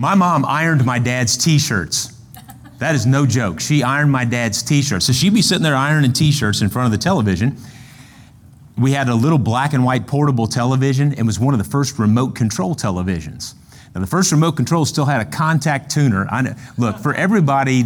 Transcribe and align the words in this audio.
My 0.00 0.14
mom 0.14 0.46
ironed 0.46 0.86
my 0.86 0.98
dad's 0.98 1.36
t 1.36 1.58
shirts. 1.58 2.16
That 2.78 2.94
is 2.94 3.04
no 3.04 3.26
joke. 3.26 3.60
She 3.60 3.82
ironed 3.82 4.10
my 4.10 4.24
dad's 4.24 4.62
t 4.62 4.80
shirts. 4.80 5.04
So 5.04 5.12
she'd 5.12 5.34
be 5.34 5.42
sitting 5.42 5.62
there 5.62 5.76
ironing 5.76 6.14
t 6.14 6.32
shirts 6.32 6.62
in 6.62 6.70
front 6.70 6.86
of 6.86 6.92
the 6.92 6.96
television. 6.96 7.58
We 8.78 8.92
had 8.92 9.10
a 9.10 9.14
little 9.14 9.36
black 9.36 9.74
and 9.74 9.84
white 9.84 10.06
portable 10.06 10.46
television. 10.46 11.12
It 11.12 11.24
was 11.24 11.38
one 11.38 11.52
of 11.52 11.58
the 11.58 11.68
first 11.68 11.98
remote 11.98 12.34
control 12.34 12.74
televisions. 12.74 13.52
Now, 13.94 14.00
the 14.00 14.06
first 14.06 14.32
remote 14.32 14.52
control 14.52 14.86
still 14.86 15.04
had 15.04 15.20
a 15.20 15.30
contact 15.30 15.90
tuner. 15.90 16.26
I 16.30 16.40
know, 16.40 16.54
look, 16.78 16.96
for 16.96 17.12
everybody, 17.12 17.82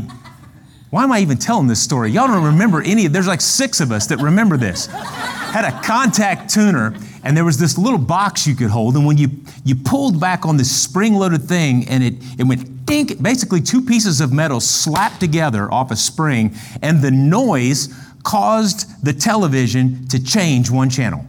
why 0.90 1.02
am 1.02 1.10
I 1.10 1.18
even 1.18 1.36
telling 1.36 1.66
this 1.66 1.82
story? 1.82 2.12
Y'all 2.12 2.28
don't 2.28 2.44
remember 2.44 2.80
any 2.80 3.08
There's 3.08 3.26
like 3.26 3.40
six 3.40 3.80
of 3.80 3.90
us 3.90 4.06
that 4.06 4.18
remember 4.18 4.56
this. 4.56 4.86
had 4.86 5.64
a 5.64 5.82
contact 5.82 6.48
tuner, 6.48 6.94
and 7.24 7.36
there 7.36 7.44
was 7.44 7.58
this 7.58 7.76
little 7.78 7.98
box 7.98 8.46
you 8.46 8.54
could 8.54 8.70
hold, 8.70 8.94
and 8.94 9.06
when 9.06 9.16
you, 9.16 9.30
you 9.64 9.74
pulled 9.74 10.20
back 10.20 10.44
on 10.46 10.58
this 10.58 10.70
spring-loaded 10.70 11.42
thing, 11.42 11.88
and 11.88 12.04
it, 12.04 12.14
it 12.38 12.44
went 12.44 12.84
dink, 12.84 13.20
basically 13.20 13.62
two 13.62 13.80
pieces 13.80 14.20
of 14.20 14.32
metal 14.32 14.60
slapped 14.60 15.20
together 15.20 15.72
off 15.72 15.90
a 15.90 15.96
spring, 15.96 16.54
and 16.82 17.00
the 17.00 17.10
noise 17.10 17.88
caused 18.22 19.04
the 19.04 19.12
television 19.12 20.06
to 20.08 20.22
change 20.22 20.70
one 20.70 20.90
channel. 20.90 21.24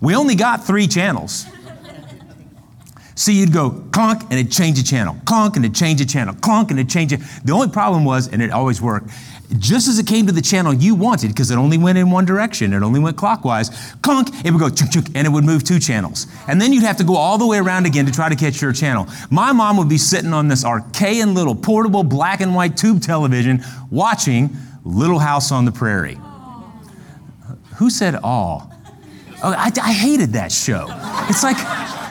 we 0.00 0.14
only 0.14 0.36
got 0.36 0.64
three 0.64 0.86
channels. 0.86 1.46
So 3.16 3.32
you'd 3.32 3.52
go 3.52 3.70
clunk 3.90 4.22
and 4.22 4.34
it'd 4.34 4.52
change 4.52 4.78
the 4.78 4.84
channel, 4.84 5.16
clunk 5.24 5.56
and 5.56 5.64
it'd 5.64 5.76
change 5.76 5.98
the 5.98 6.06
channel, 6.06 6.36
clunk 6.36 6.70
and 6.70 6.78
it'd 6.78 6.88
change 6.88 7.12
it. 7.12 7.20
The 7.44 7.52
only 7.52 7.68
problem 7.68 8.04
was, 8.04 8.28
and 8.28 8.40
it 8.40 8.52
always 8.52 8.80
worked, 8.80 9.10
just 9.56 9.88
as 9.88 9.98
it 9.98 10.06
came 10.06 10.26
to 10.26 10.32
the 10.32 10.42
channel 10.42 10.74
you 10.74 10.94
wanted, 10.94 11.28
because 11.28 11.50
it 11.50 11.56
only 11.56 11.78
went 11.78 11.96
in 11.96 12.10
one 12.10 12.26
direction, 12.26 12.74
it 12.74 12.82
only 12.82 13.00
went 13.00 13.16
clockwise, 13.16 13.70
clunk, 14.02 14.28
it 14.44 14.50
would 14.50 14.60
go 14.60 14.68
chunk, 14.68 14.92
chunk, 14.92 15.06
and 15.14 15.26
it 15.26 15.30
would 15.30 15.44
move 15.44 15.64
two 15.64 15.78
channels. 15.78 16.26
And 16.46 16.60
then 16.60 16.72
you'd 16.72 16.82
have 16.82 16.98
to 16.98 17.04
go 17.04 17.16
all 17.16 17.38
the 17.38 17.46
way 17.46 17.58
around 17.58 17.86
again 17.86 18.04
to 18.04 18.12
try 18.12 18.28
to 18.28 18.36
catch 18.36 18.60
your 18.60 18.72
channel. 18.72 19.06
My 19.30 19.52
mom 19.52 19.78
would 19.78 19.88
be 19.88 19.96
sitting 19.96 20.34
on 20.34 20.48
this 20.48 20.64
archaic 20.64 21.26
little 21.26 21.54
portable 21.54 22.02
black 22.02 22.40
and 22.40 22.54
white 22.54 22.76
tube 22.76 23.00
television 23.00 23.64
watching 23.90 24.50
Little 24.84 25.18
House 25.18 25.50
on 25.50 25.64
the 25.64 25.72
Prairie. 25.72 26.18
Who 27.76 27.88
said 27.88 28.16
all? 28.16 28.72
Oh, 29.42 29.52
I, 29.52 29.70
I 29.80 29.92
hated 29.92 30.32
that 30.32 30.50
show. 30.50 30.86
It's 31.28 31.42
like, 31.42 31.56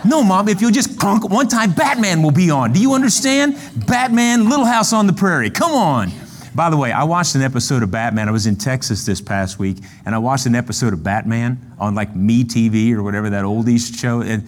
no, 0.06 0.24
mom, 0.24 0.48
if 0.48 0.62
you'll 0.62 0.72
just 0.72 0.98
clunk 0.98 1.30
one 1.30 1.48
time, 1.48 1.74
Batman 1.74 2.24
will 2.24 2.32
be 2.32 2.50
on. 2.50 2.72
Do 2.72 2.80
you 2.80 2.94
understand? 2.94 3.58
Batman, 3.86 4.50
Little 4.50 4.66
House 4.66 4.94
on 4.94 5.08
the 5.08 5.14
Prairie. 5.14 5.50
Come 5.50 5.74
on. 5.74 6.12
By 6.58 6.72
the 6.72 6.78
way, 6.78 6.92
I 6.92 7.04
watched 7.04 7.36
an 7.36 7.44
episode 7.44 7.84
of 7.84 7.92
Batman. 7.92 8.28
I 8.28 8.32
was 8.32 8.48
in 8.48 8.56
Texas 8.56 9.06
this 9.06 9.22
past 9.22 9.60
week, 9.60 9.78
and 10.08 10.16
I 10.16 10.18
watched 10.18 10.48
an 10.48 10.56
episode 10.56 10.92
of 10.92 11.04
Batman 11.04 11.76
on 11.78 11.94
like 11.94 12.16
MeTV 12.16 12.94
or 12.94 13.04
whatever 13.04 13.30
that 13.30 13.44
oldies 13.46 13.96
show. 13.96 14.22
And 14.22 14.44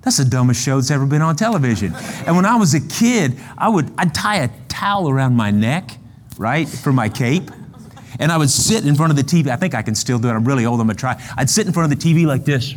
that's 0.00 0.16
the 0.16 0.24
dumbest 0.24 0.64
show 0.64 0.76
that's 0.76 0.90
ever 0.90 1.04
been 1.04 1.20
on 1.20 1.36
television. 1.36 1.92
And 2.26 2.36
when 2.36 2.46
I 2.46 2.56
was 2.56 2.72
a 2.72 2.80
kid, 2.80 3.38
I 3.58 3.68
would 3.68 3.92
I'd 3.98 4.14
tie 4.14 4.44
a 4.44 4.50
towel 4.68 5.10
around 5.10 5.36
my 5.36 5.50
neck, 5.50 5.98
right, 6.38 6.66
for 6.66 6.90
my 6.90 7.10
cape. 7.10 7.50
And 8.18 8.32
I 8.32 8.38
would 8.38 8.48
sit 8.48 8.86
in 8.86 8.94
front 8.94 9.10
of 9.10 9.18
the 9.18 9.22
TV. 9.22 9.48
I 9.48 9.56
think 9.56 9.74
I 9.74 9.82
can 9.82 9.94
still 9.94 10.18
do 10.18 10.28
it. 10.28 10.32
I'm 10.32 10.44
really 10.46 10.64
old. 10.64 10.80
I'm 10.80 10.86
gonna 10.86 10.98
try. 10.98 11.22
I'd 11.36 11.50
sit 11.50 11.66
in 11.66 11.74
front 11.74 11.92
of 11.92 12.00
the 12.00 12.02
TV 12.02 12.24
like 12.24 12.46
this 12.46 12.74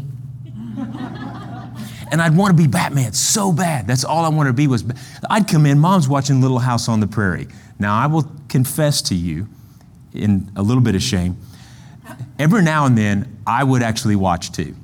and 2.11 2.21
I'd 2.21 2.35
want 2.35 2.57
to 2.57 2.61
be 2.61 2.67
Batman 2.67 3.13
so 3.13 3.53
bad. 3.53 3.87
That's 3.87 4.03
all 4.03 4.25
I 4.25 4.29
wanted 4.29 4.49
to 4.49 4.53
be 4.53 4.67
was. 4.67 4.83
I'd 5.29 5.47
come 5.47 5.65
in. 5.65 5.79
Mom's 5.79 6.09
watching 6.09 6.41
Little 6.41 6.59
House 6.59 6.89
on 6.89 6.99
the 6.99 7.07
Prairie. 7.07 7.47
Now 7.79 7.95
I 7.95 8.07
will 8.07 8.29
confess 8.49 9.01
to 9.03 9.15
you, 9.15 9.47
in 10.13 10.51
a 10.55 10.61
little 10.61 10.81
bit 10.81 10.95
of 10.95 11.01
shame, 11.01 11.37
every 12.37 12.63
now 12.63 12.85
and 12.85 12.97
then 12.97 13.37
I 13.45 13.63
would 13.63 13.83
actually 13.83 14.15
watch 14.15 14.51
too. 14.51 14.75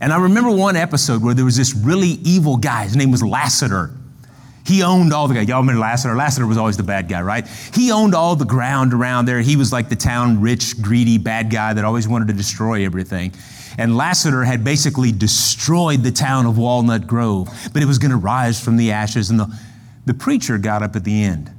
And 0.00 0.12
I 0.12 0.18
remember 0.18 0.50
one 0.50 0.76
episode 0.76 1.22
where 1.22 1.34
there 1.34 1.44
was 1.44 1.56
this 1.56 1.74
really 1.74 2.18
evil 2.22 2.56
guy. 2.56 2.84
His 2.84 2.96
name 2.96 3.10
was 3.10 3.22
Lassiter. 3.22 3.90
He 4.66 4.82
owned 4.82 5.12
all 5.12 5.28
the 5.28 5.34
guy. 5.34 5.42
Y'all 5.42 5.60
remember 5.60 5.80
Lassiter? 5.80 6.14
Lassiter 6.16 6.46
was 6.46 6.58
always 6.58 6.76
the 6.76 6.82
bad 6.82 7.08
guy, 7.08 7.22
right? 7.22 7.46
He 7.72 7.92
owned 7.92 8.14
all 8.14 8.34
the 8.34 8.44
ground 8.44 8.92
around 8.92 9.26
there. 9.26 9.40
He 9.40 9.56
was 9.56 9.72
like 9.72 9.88
the 9.88 9.96
town 9.96 10.40
rich, 10.40 10.82
greedy, 10.82 11.18
bad 11.18 11.50
guy 11.50 11.72
that 11.72 11.84
always 11.84 12.08
wanted 12.08 12.28
to 12.28 12.34
destroy 12.34 12.84
everything. 12.84 13.32
And 13.78 13.96
Lassiter 13.96 14.42
had 14.42 14.64
basically 14.64 15.12
destroyed 15.12 16.02
the 16.02 16.10
town 16.10 16.46
of 16.46 16.58
Walnut 16.58 17.06
Grove, 17.06 17.48
but 17.72 17.82
it 17.82 17.86
was 17.86 17.98
going 17.98 18.10
to 18.10 18.16
rise 18.16 18.62
from 18.62 18.76
the 18.76 18.90
ashes. 18.90 19.30
And 19.30 19.38
the, 19.38 19.58
the 20.04 20.14
preacher 20.14 20.58
got 20.58 20.82
up 20.82 20.96
at 20.96 21.04
the 21.04 21.22
end. 21.22 21.50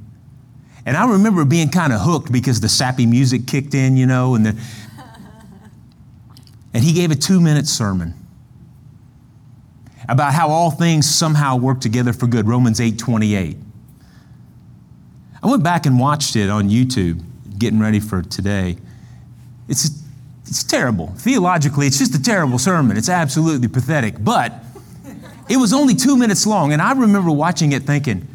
And 0.87 0.95
I 0.95 1.05
remember 1.05 1.43
being 1.43 1.67
kind 1.67 1.91
of 1.91 1.99
hooked 1.99 2.31
because 2.31 2.61
the 2.61 2.69
sappy 2.69 3.05
music 3.05 3.45
kicked 3.45 3.73
in, 3.73 3.97
you 3.97 4.05
know, 4.05 4.35
and 4.35 4.45
the, 4.45 4.49
and 6.73 6.81
he 6.81 6.93
gave 6.93 7.11
a 7.11 7.15
two 7.15 7.41
minute 7.41 7.67
sermon 7.67 8.13
about 10.07 10.33
how 10.33 10.47
all 10.47 10.71
things 10.71 11.05
somehow 11.05 11.57
work 11.57 11.81
together 11.81 12.13
for 12.13 12.25
good, 12.25 12.47
Romans 12.47 12.79
8 12.79 12.97
28. 12.97 13.57
I 15.43 15.47
went 15.47 15.61
back 15.61 15.85
and 15.85 15.99
watched 15.99 16.37
it 16.37 16.49
on 16.49 16.69
YouTube, 16.69 17.21
getting 17.59 17.81
ready 17.81 17.99
for 17.99 18.21
today. 18.21 18.77
It's 19.67 20.03
it's 20.45 20.63
terrible. 20.63 21.07
Theologically, 21.17 21.87
it's 21.87 21.97
just 21.97 22.15
a 22.15 22.23
terrible 22.23 22.59
sermon. 22.59 22.95
It's 22.95 23.09
absolutely 23.09 23.67
pathetic. 23.67 24.23
But 24.23 24.53
it 25.49 25.57
was 25.57 25.73
only 25.73 25.95
two 25.95 26.15
minutes 26.15 26.47
long, 26.47 26.71
and 26.71 26.81
I 26.81 26.93
remember 26.93 27.29
watching 27.29 27.73
it 27.73 27.83
thinking, 27.83 28.25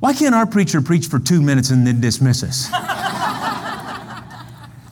why 0.00 0.12
can't 0.14 0.34
our 0.34 0.46
preacher 0.46 0.80
preach 0.80 1.06
for 1.06 1.18
two 1.18 1.40
minutes 1.42 1.70
and 1.70 1.86
then 1.86 2.00
dismiss 2.00 2.42
us? 2.42 2.68
that 2.70 4.24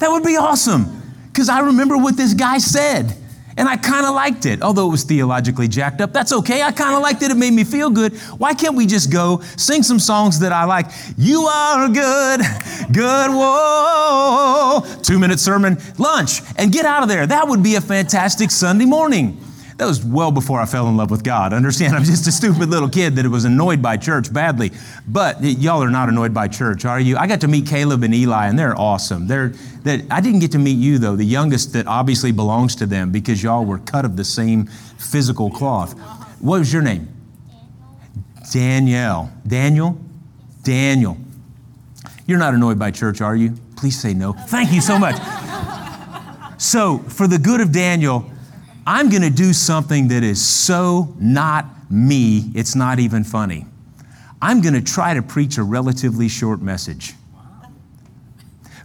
would 0.03 0.23
be 0.23 0.37
awesome, 0.37 1.03
because 1.29 1.49
I 1.49 1.61
remember 1.61 1.97
what 1.97 2.17
this 2.17 2.35
guy 2.35 2.59
said. 2.59 3.17
And 3.57 3.69
I 3.69 3.77
kind 3.77 4.07
of 4.07 4.15
liked 4.15 4.47
it, 4.47 4.63
although 4.63 4.87
it 4.87 4.93
was 4.93 5.03
theologically 5.03 5.67
jacked 5.67 6.01
up. 6.01 6.13
That's 6.13 6.33
okay. 6.33 6.63
I 6.63 6.71
kind 6.71 6.95
of 6.95 7.03
liked 7.03 7.23
it. 7.23 7.33
It 7.33 7.37
made 7.37 7.53
me 7.53 7.65
feel 7.65 7.91
good. 7.91 8.17
Why 8.39 8.55
can't 8.55 8.77
we 8.77 8.87
just 8.87 9.11
go 9.11 9.41
sing 9.57 9.83
some 9.83 9.99
songs 9.99 10.39
that 10.39 10.53
I 10.53 10.63
like? 10.63 10.87
You 11.17 11.41
are 11.41 11.89
good, 11.89 12.41
good, 12.93 13.31
whoa. 13.33 14.85
Two 15.03 15.19
minute 15.19 15.41
sermon, 15.41 15.77
lunch, 15.99 16.41
and 16.55 16.71
get 16.71 16.85
out 16.85 17.03
of 17.03 17.09
there. 17.09 17.27
That 17.27 17.49
would 17.49 17.65
be 17.65 17.75
a 17.75 17.81
fantastic 17.81 18.53
Sunday 18.53 18.85
morning. 18.85 19.43
That 19.78 19.87
was 19.87 20.05
well 20.05 20.33
before 20.33 20.61
I 20.61 20.66
fell 20.66 20.89
in 20.89 20.97
love 20.97 21.12
with 21.12 21.22
God. 21.22 21.53
Understand, 21.53 21.94
I'm 21.94 22.03
just 22.03 22.27
a 22.27 22.33
stupid 22.33 22.69
little 22.69 22.89
kid 22.89 23.15
that 23.15 23.27
was 23.28 23.44
annoyed 23.44 23.81
by 23.81 23.97
church 23.97 24.33
badly. 24.33 24.72
But 25.06 25.41
y'all 25.41 25.84
are 25.84 25.91
not 25.91 26.09
annoyed 26.09 26.34
by 26.34 26.49
church, 26.49 26.84
are 26.84 26.99
you? 26.99 27.16
I 27.16 27.28
got 27.28 27.41
to 27.43 27.49
meet 27.49 27.69
Caleb 27.69 28.03
and 28.03 28.12
Eli, 28.12 28.49
and 28.49 28.59
they're 28.59 28.77
awesome. 28.77 29.28
They're, 29.28 29.50
that 29.84 30.03
I 30.11 30.21
didn't 30.21 30.41
get 30.41 30.50
to 30.53 30.59
meet 30.59 30.78
you 30.78 30.99
though, 30.99 31.15
the 31.15 31.25
youngest 31.25 31.75
that 31.75 31.87
obviously 31.87 32.33
belongs 32.33 32.75
to 32.77 32.87
them 32.87 33.12
because 33.12 33.41
y'all 33.41 33.65
were 33.65 33.78
cut 33.78 34.05
of 34.05 34.17
the 34.17 34.25
same 34.25 34.67
physical 34.67 35.49
cloth. 35.49 35.97
What 36.41 36.59
was 36.59 36.72
your 36.72 36.83
name? 36.83 37.09
Danielle. 38.53 39.33
Daniel? 39.47 39.97
Daniel. 40.65 41.17
You're 42.27 42.38
not 42.41 42.53
annoyed 42.53 42.81
by 42.81 42.91
church, 42.91 43.21
are 43.21 43.37
you? 43.37 43.56
Please 43.77 44.00
say 44.00 44.12
no. 44.12 44.33
Thank 44.33 44.72
you 44.72 44.81
so 44.81 44.99
much. 44.99 45.15
so, 46.59 46.99
for 46.99 47.28
the 47.28 47.38
good 47.38 47.61
of 47.61 47.71
Daniel, 47.71 48.28
I'm 48.88 49.10
going 49.10 49.21
to 49.21 49.28
do 49.28 49.53
something 49.53 50.09
that 50.09 50.22
is 50.22 50.43
so 50.43 51.15
not 51.19 51.91
me, 51.91 52.50
it's 52.54 52.75
not 52.75 52.99
even 52.99 53.22
funny. 53.22 53.66
I'm 54.41 54.62
going 54.62 54.72
to 54.72 54.81
try 54.81 55.12
to 55.12 55.21
preach 55.21 55.59
a 55.59 55.62
relatively 55.62 56.26
short 56.26 56.62
message. 56.62 57.12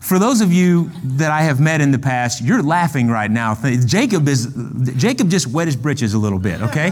For 0.02 0.20
those 0.20 0.42
of 0.42 0.52
you 0.52 0.92
that 1.06 1.32
I 1.32 1.44
have 1.44 1.62
met 1.62 1.80
in 1.80 1.92
the 1.92 2.00
past, 2.00 2.42
you're 2.42 2.62
laughing 2.62 3.08
right 3.08 3.32
now. 3.32 3.56
Jacob 3.86 4.28
is 4.28 4.54
Jacob 4.98 5.30
just 5.30 5.48
wet 5.48 5.68
his 5.68 5.78
britches 5.78 6.14
a 6.14 6.20
little 6.20 6.38
bit, 6.38 6.62
okay? 6.62 6.92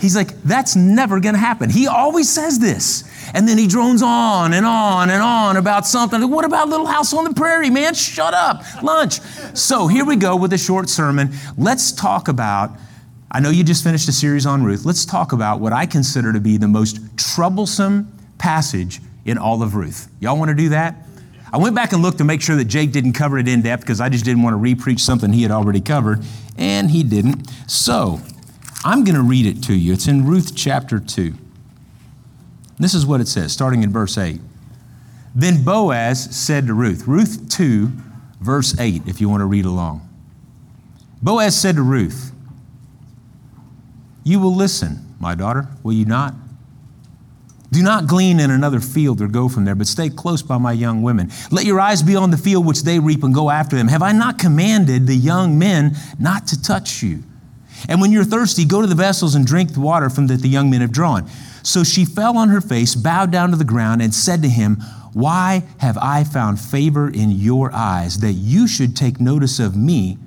He's 0.00 0.14
like, 0.14 0.40
that's 0.42 0.76
never 0.76 1.20
gonna 1.20 1.38
happen. 1.38 1.70
He 1.70 1.86
always 1.86 2.28
says 2.28 2.58
this. 2.58 3.04
And 3.34 3.48
then 3.48 3.58
he 3.58 3.66
drones 3.66 4.02
on 4.02 4.52
and 4.52 4.64
on 4.64 5.10
and 5.10 5.22
on 5.22 5.56
about 5.56 5.86
something. 5.86 6.30
What 6.30 6.44
about 6.44 6.68
Little 6.68 6.86
House 6.86 7.12
on 7.12 7.24
the 7.24 7.34
Prairie, 7.34 7.70
man? 7.70 7.94
Shut 7.94 8.34
up. 8.34 8.62
Lunch. 8.82 9.20
So 9.54 9.88
here 9.88 10.04
we 10.04 10.16
go 10.16 10.36
with 10.36 10.52
a 10.52 10.58
short 10.58 10.88
sermon. 10.88 11.32
Let's 11.58 11.92
talk 11.92 12.28
about, 12.28 12.72
I 13.30 13.40
know 13.40 13.50
you 13.50 13.64
just 13.64 13.82
finished 13.82 14.08
a 14.08 14.12
series 14.12 14.46
on 14.46 14.62
Ruth. 14.62 14.84
Let's 14.84 15.04
talk 15.04 15.32
about 15.32 15.60
what 15.60 15.72
I 15.72 15.86
consider 15.86 16.32
to 16.32 16.40
be 16.40 16.56
the 16.56 16.68
most 16.68 17.00
troublesome 17.16 18.12
passage 18.38 19.00
in 19.24 19.38
all 19.38 19.62
of 19.62 19.74
Ruth. 19.74 20.08
Y'all 20.20 20.38
wanna 20.38 20.54
do 20.54 20.68
that? 20.68 21.06
I 21.52 21.58
went 21.58 21.74
back 21.74 21.92
and 21.92 22.02
looked 22.02 22.18
to 22.18 22.24
make 22.24 22.42
sure 22.42 22.56
that 22.56 22.66
Jake 22.66 22.92
didn't 22.92 23.12
cover 23.14 23.38
it 23.38 23.48
in 23.48 23.62
depth 23.62 23.82
because 23.82 24.00
I 24.00 24.08
just 24.08 24.24
didn't 24.24 24.42
want 24.42 24.54
to 24.54 24.58
repreach 24.58 25.00
something 25.00 25.32
he 25.32 25.42
had 25.42 25.52
already 25.52 25.80
covered, 25.80 26.22
and 26.58 26.90
he 26.90 27.02
didn't. 27.02 27.48
So 27.66 28.20
I'm 28.86 29.02
going 29.02 29.16
to 29.16 29.22
read 29.22 29.46
it 29.46 29.64
to 29.64 29.74
you. 29.74 29.92
It's 29.92 30.06
in 30.06 30.24
Ruth 30.24 30.52
chapter 30.54 31.00
2. 31.00 31.34
This 32.78 32.94
is 32.94 33.04
what 33.04 33.20
it 33.20 33.26
says, 33.26 33.52
starting 33.52 33.82
in 33.82 33.90
verse 33.90 34.16
8. 34.16 34.40
Then 35.34 35.64
Boaz 35.64 36.22
said 36.36 36.68
to 36.68 36.74
Ruth, 36.74 37.08
Ruth 37.08 37.48
2, 37.50 37.90
verse 38.40 38.78
8, 38.78 39.02
if 39.08 39.20
you 39.20 39.28
want 39.28 39.40
to 39.40 39.46
read 39.46 39.64
along. 39.64 40.08
Boaz 41.20 41.60
said 41.60 41.74
to 41.74 41.82
Ruth, 41.82 42.30
You 44.22 44.38
will 44.38 44.54
listen, 44.54 45.16
my 45.18 45.34
daughter, 45.34 45.66
will 45.82 45.92
you 45.94 46.04
not? 46.04 46.34
Do 47.72 47.82
not 47.82 48.06
glean 48.06 48.38
in 48.38 48.52
another 48.52 48.78
field 48.78 49.20
or 49.20 49.26
go 49.26 49.48
from 49.48 49.64
there, 49.64 49.74
but 49.74 49.88
stay 49.88 50.10
close 50.10 50.42
by 50.42 50.58
my 50.58 50.70
young 50.70 51.02
women. 51.02 51.32
Let 51.50 51.64
your 51.64 51.80
eyes 51.80 52.04
be 52.04 52.14
on 52.14 52.30
the 52.30 52.36
field 52.36 52.64
which 52.64 52.84
they 52.84 53.00
reap 53.00 53.24
and 53.24 53.34
go 53.34 53.50
after 53.50 53.74
them. 53.74 53.88
Have 53.88 54.02
I 54.02 54.12
not 54.12 54.38
commanded 54.38 55.08
the 55.08 55.16
young 55.16 55.58
men 55.58 55.96
not 56.20 56.46
to 56.46 56.62
touch 56.62 57.02
you? 57.02 57.24
And 57.88 58.00
when 58.00 58.12
you're 58.12 58.24
thirsty, 58.24 58.64
go 58.64 58.80
to 58.80 58.86
the 58.86 58.94
vessels 58.94 59.34
and 59.34 59.46
drink 59.46 59.72
the 59.72 59.80
water 59.80 60.10
from 60.10 60.26
that 60.28 60.42
the 60.42 60.48
young 60.48 60.70
men 60.70 60.80
have 60.80 60.92
drawn. 60.92 61.28
So 61.62 61.84
she 61.84 62.04
fell 62.04 62.36
on 62.36 62.48
her 62.48 62.60
face, 62.60 62.94
bowed 62.94 63.30
down 63.30 63.50
to 63.50 63.56
the 63.56 63.64
ground, 63.64 64.02
and 64.02 64.14
said 64.14 64.42
to 64.42 64.48
him, 64.48 64.76
Why 65.12 65.64
have 65.78 65.98
I 65.98 66.24
found 66.24 66.60
favor 66.60 67.08
in 67.08 67.30
your 67.30 67.72
eyes 67.74 68.18
that 68.18 68.32
you 68.32 68.66
should 68.66 68.96
take 68.96 69.20
notice 69.20 69.58
of 69.58 69.76
me, 69.76 70.18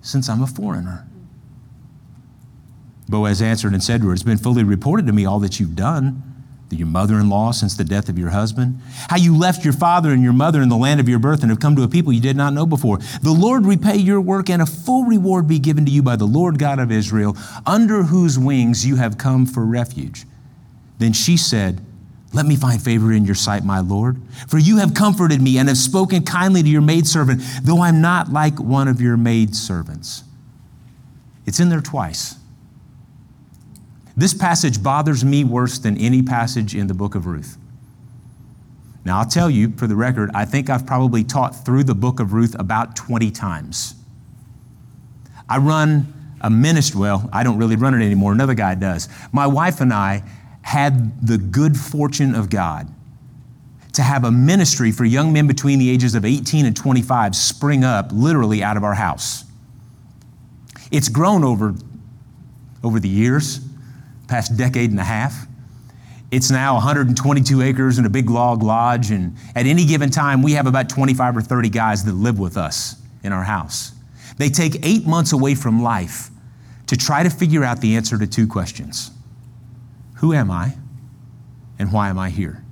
since 0.00 0.28
I'm 0.28 0.42
a 0.42 0.46
foreigner? 0.46 1.06
Boaz 3.08 3.42
answered 3.42 3.72
and 3.72 3.82
said 3.82 4.02
to 4.02 4.08
her, 4.08 4.12
It's 4.12 4.22
been 4.22 4.38
fully 4.38 4.64
reported 4.64 5.06
to 5.06 5.12
me 5.12 5.24
all 5.24 5.40
that 5.40 5.58
you've 5.58 5.76
done 5.76 6.29
your 6.76 6.86
mother 6.86 7.18
in 7.18 7.28
law 7.28 7.50
since 7.50 7.76
the 7.76 7.84
death 7.84 8.08
of 8.08 8.18
your 8.18 8.30
husband, 8.30 8.80
how 9.08 9.16
you 9.16 9.36
left 9.36 9.64
your 9.64 9.72
father 9.72 10.12
and 10.12 10.22
your 10.22 10.32
mother 10.32 10.62
in 10.62 10.68
the 10.68 10.76
land 10.76 11.00
of 11.00 11.08
your 11.08 11.18
birth 11.18 11.42
and 11.42 11.50
have 11.50 11.60
come 11.60 11.76
to 11.76 11.82
a 11.82 11.88
people 11.88 12.12
you 12.12 12.20
did 12.20 12.36
not 12.36 12.52
know 12.52 12.66
before. 12.66 12.98
The 13.22 13.32
Lord 13.32 13.66
repay 13.66 13.96
your 13.96 14.20
work 14.20 14.48
and 14.48 14.62
a 14.62 14.66
full 14.66 15.04
reward 15.04 15.48
be 15.48 15.58
given 15.58 15.84
to 15.86 15.90
you 15.90 16.02
by 16.02 16.16
the 16.16 16.26
Lord 16.26 16.58
God 16.58 16.78
of 16.78 16.92
Israel, 16.92 17.36
under 17.66 18.04
whose 18.04 18.38
wings 18.38 18.86
you 18.86 18.96
have 18.96 19.18
come 19.18 19.46
for 19.46 19.64
refuge. 19.64 20.24
Then 20.98 21.12
she 21.12 21.36
said, 21.36 21.80
Let 22.32 22.46
me 22.46 22.56
find 22.56 22.80
favor 22.80 23.12
in 23.12 23.24
your 23.24 23.34
sight, 23.34 23.64
my 23.64 23.80
Lord, 23.80 24.20
for 24.48 24.58
you 24.58 24.78
have 24.78 24.94
comforted 24.94 25.40
me 25.40 25.58
and 25.58 25.68
have 25.68 25.78
spoken 25.78 26.24
kindly 26.24 26.62
to 26.62 26.68
your 26.68 26.82
maidservant, 26.82 27.42
though 27.62 27.82
I'm 27.82 28.00
not 28.00 28.30
like 28.30 28.58
one 28.58 28.88
of 28.88 29.00
your 29.00 29.16
maidservants. 29.16 30.24
It's 31.46 31.58
in 31.58 31.68
there 31.68 31.80
twice. 31.80 32.39
This 34.20 34.34
passage 34.34 34.82
bothers 34.82 35.24
me 35.24 35.44
worse 35.44 35.78
than 35.78 35.96
any 35.96 36.22
passage 36.22 36.74
in 36.74 36.88
the 36.88 36.92
book 36.92 37.14
of 37.14 37.24
Ruth. 37.24 37.56
Now, 39.02 39.18
I'll 39.18 39.26
tell 39.26 39.48
you, 39.48 39.72
for 39.78 39.86
the 39.86 39.96
record, 39.96 40.30
I 40.34 40.44
think 40.44 40.68
I've 40.68 40.86
probably 40.86 41.24
taught 41.24 41.64
through 41.64 41.84
the 41.84 41.94
book 41.94 42.20
of 42.20 42.34
Ruth 42.34 42.54
about 42.58 42.94
20 42.96 43.30
times. 43.30 43.94
I 45.48 45.56
run 45.56 46.36
a 46.42 46.50
ministry, 46.50 47.00
well, 47.00 47.30
I 47.32 47.42
don't 47.42 47.56
really 47.56 47.76
run 47.76 47.94
it 47.94 48.04
anymore, 48.04 48.32
another 48.32 48.52
guy 48.52 48.74
does. 48.74 49.08
My 49.32 49.46
wife 49.46 49.80
and 49.80 49.90
I 49.90 50.22
had 50.60 51.26
the 51.26 51.38
good 51.38 51.74
fortune 51.74 52.34
of 52.34 52.50
God 52.50 52.92
to 53.94 54.02
have 54.02 54.24
a 54.24 54.30
ministry 54.30 54.92
for 54.92 55.06
young 55.06 55.32
men 55.32 55.46
between 55.46 55.78
the 55.78 55.88
ages 55.88 56.14
of 56.14 56.26
18 56.26 56.66
and 56.66 56.76
25 56.76 57.34
spring 57.34 57.84
up 57.84 58.10
literally 58.12 58.62
out 58.62 58.76
of 58.76 58.84
our 58.84 58.92
house. 58.92 59.46
It's 60.90 61.08
grown 61.08 61.42
over, 61.42 61.74
over 62.84 63.00
the 63.00 63.08
years 63.08 63.69
past 64.30 64.56
decade 64.56 64.90
and 64.90 65.00
a 65.00 65.04
half. 65.04 65.46
It's 66.30 66.50
now 66.50 66.74
122 66.74 67.60
acres 67.60 67.98
and 67.98 68.06
a 68.06 68.10
big 68.10 68.30
log 68.30 68.62
lodge, 68.62 69.10
and 69.10 69.36
at 69.56 69.66
any 69.66 69.84
given 69.84 70.10
time, 70.10 70.42
we 70.42 70.52
have 70.52 70.66
about 70.66 70.88
25 70.88 71.36
or 71.36 71.42
30 71.42 71.68
guys 71.68 72.04
that 72.04 72.12
live 72.12 72.38
with 72.38 72.56
us 72.56 72.94
in 73.24 73.32
our 73.32 73.42
house. 73.42 73.92
They 74.38 74.48
take 74.48 74.86
eight 74.86 75.06
months 75.06 75.32
away 75.32 75.56
from 75.56 75.82
life 75.82 76.30
to 76.86 76.96
try 76.96 77.24
to 77.24 77.30
figure 77.30 77.64
out 77.64 77.80
the 77.80 77.96
answer 77.96 78.16
to 78.16 78.26
two 78.26 78.46
questions 78.46 79.10
Who 80.16 80.32
am 80.32 80.50
I, 80.50 80.74
and 81.78 81.92
why 81.92 82.08
am 82.08 82.18
I 82.18 82.30
here? 82.30 82.62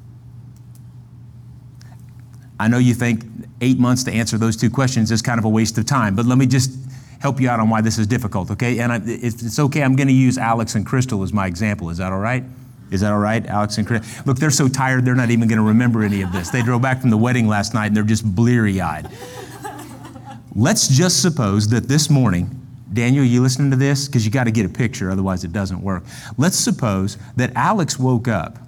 I 2.60 2.68
know 2.68 2.78
you 2.78 2.94
think 2.94 3.24
eight 3.60 3.78
months 3.78 4.04
to 4.04 4.12
answer 4.12 4.38
those 4.38 4.56
two 4.56 4.70
questions 4.70 5.10
is 5.10 5.22
kind 5.22 5.38
of 5.38 5.44
a 5.44 5.48
waste 5.48 5.76
of 5.78 5.86
time, 5.86 6.14
but 6.14 6.26
let 6.26 6.38
me 6.38 6.46
just 6.46 6.77
help 7.20 7.40
you 7.40 7.48
out 7.48 7.60
on 7.60 7.68
why 7.68 7.80
this 7.80 7.98
is 7.98 8.06
difficult, 8.06 8.50
okay? 8.50 8.78
And 8.78 8.92
I, 8.92 9.00
it's, 9.04 9.42
it's 9.42 9.58
okay, 9.58 9.82
I'm 9.82 9.96
gonna 9.96 10.12
use 10.12 10.38
Alex 10.38 10.74
and 10.74 10.86
Crystal 10.86 11.22
as 11.22 11.32
my 11.32 11.46
example. 11.46 11.90
Is 11.90 11.98
that 11.98 12.12
all 12.12 12.20
right? 12.20 12.44
Is 12.90 13.02
that 13.02 13.12
all 13.12 13.18
right, 13.18 13.44
Alex 13.46 13.78
and 13.78 13.86
Crystal? 13.86 14.22
Look, 14.24 14.38
they're 14.38 14.50
so 14.50 14.68
tired, 14.68 15.04
they're 15.04 15.14
not 15.14 15.30
even 15.30 15.48
gonna 15.48 15.62
remember 15.62 16.02
any 16.02 16.22
of 16.22 16.32
this. 16.32 16.50
They 16.50 16.62
drove 16.62 16.82
back 16.82 17.00
from 17.00 17.10
the 17.10 17.16
wedding 17.16 17.48
last 17.48 17.74
night 17.74 17.86
and 17.86 17.96
they're 17.96 18.04
just 18.04 18.24
bleary 18.24 18.80
eyed. 18.80 19.08
Let's 20.54 20.88
just 20.88 21.22
suppose 21.22 21.68
that 21.68 21.88
this 21.88 22.10
morning, 22.10 22.50
Daniel, 22.92 23.24
you 23.24 23.42
listening 23.42 23.70
to 23.70 23.76
this? 23.76 24.06
Because 24.06 24.24
you 24.24 24.32
got 24.32 24.44
to 24.44 24.50
get 24.50 24.64
a 24.64 24.68
picture, 24.68 25.10
otherwise 25.10 25.44
it 25.44 25.52
doesn't 25.52 25.80
work. 25.82 26.04
Let's 26.36 26.56
suppose 26.56 27.18
that 27.36 27.52
Alex 27.54 27.98
woke 27.98 28.28
up 28.28 28.58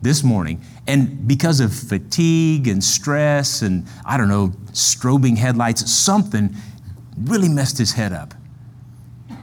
this 0.00 0.22
morning 0.22 0.60
and 0.86 1.26
because 1.26 1.60
of 1.60 1.74
fatigue 1.74 2.68
and 2.68 2.84
stress 2.84 3.62
and, 3.62 3.86
I 4.04 4.16
don't 4.16 4.28
know, 4.28 4.48
strobing 4.72 5.36
headlights, 5.36 5.90
something, 5.90 6.54
really 7.18 7.48
messed 7.48 7.78
his 7.78 7.92
head 7.92 8.12
up. 8.12 8.34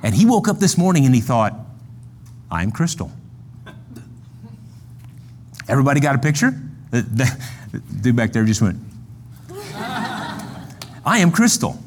And 0.03 0.15
he 0.15 0.25
woke 0.25 0.47
up 0.47 0.59
this 0.59 0.77
morning 0.77 1.05
and 1.05 1.13
he 1.13 1.21
thought, 1.21 1.53
I'm 2.49 2.71
Crystal. 2.71 3.11
Everybody 5.67 5.99
got 5.99 6.15
a 6.15 6.19
picture? 6.19 6.53
The, 6.89 7.47
dude 8.01 8.15
back 8.15 8.33
there 8.33 8.43
just 8.43 8.61
went, 8.61 8.77
I 11.03 11.19
am 11.19 11.31
Crystal. 11.31 11.79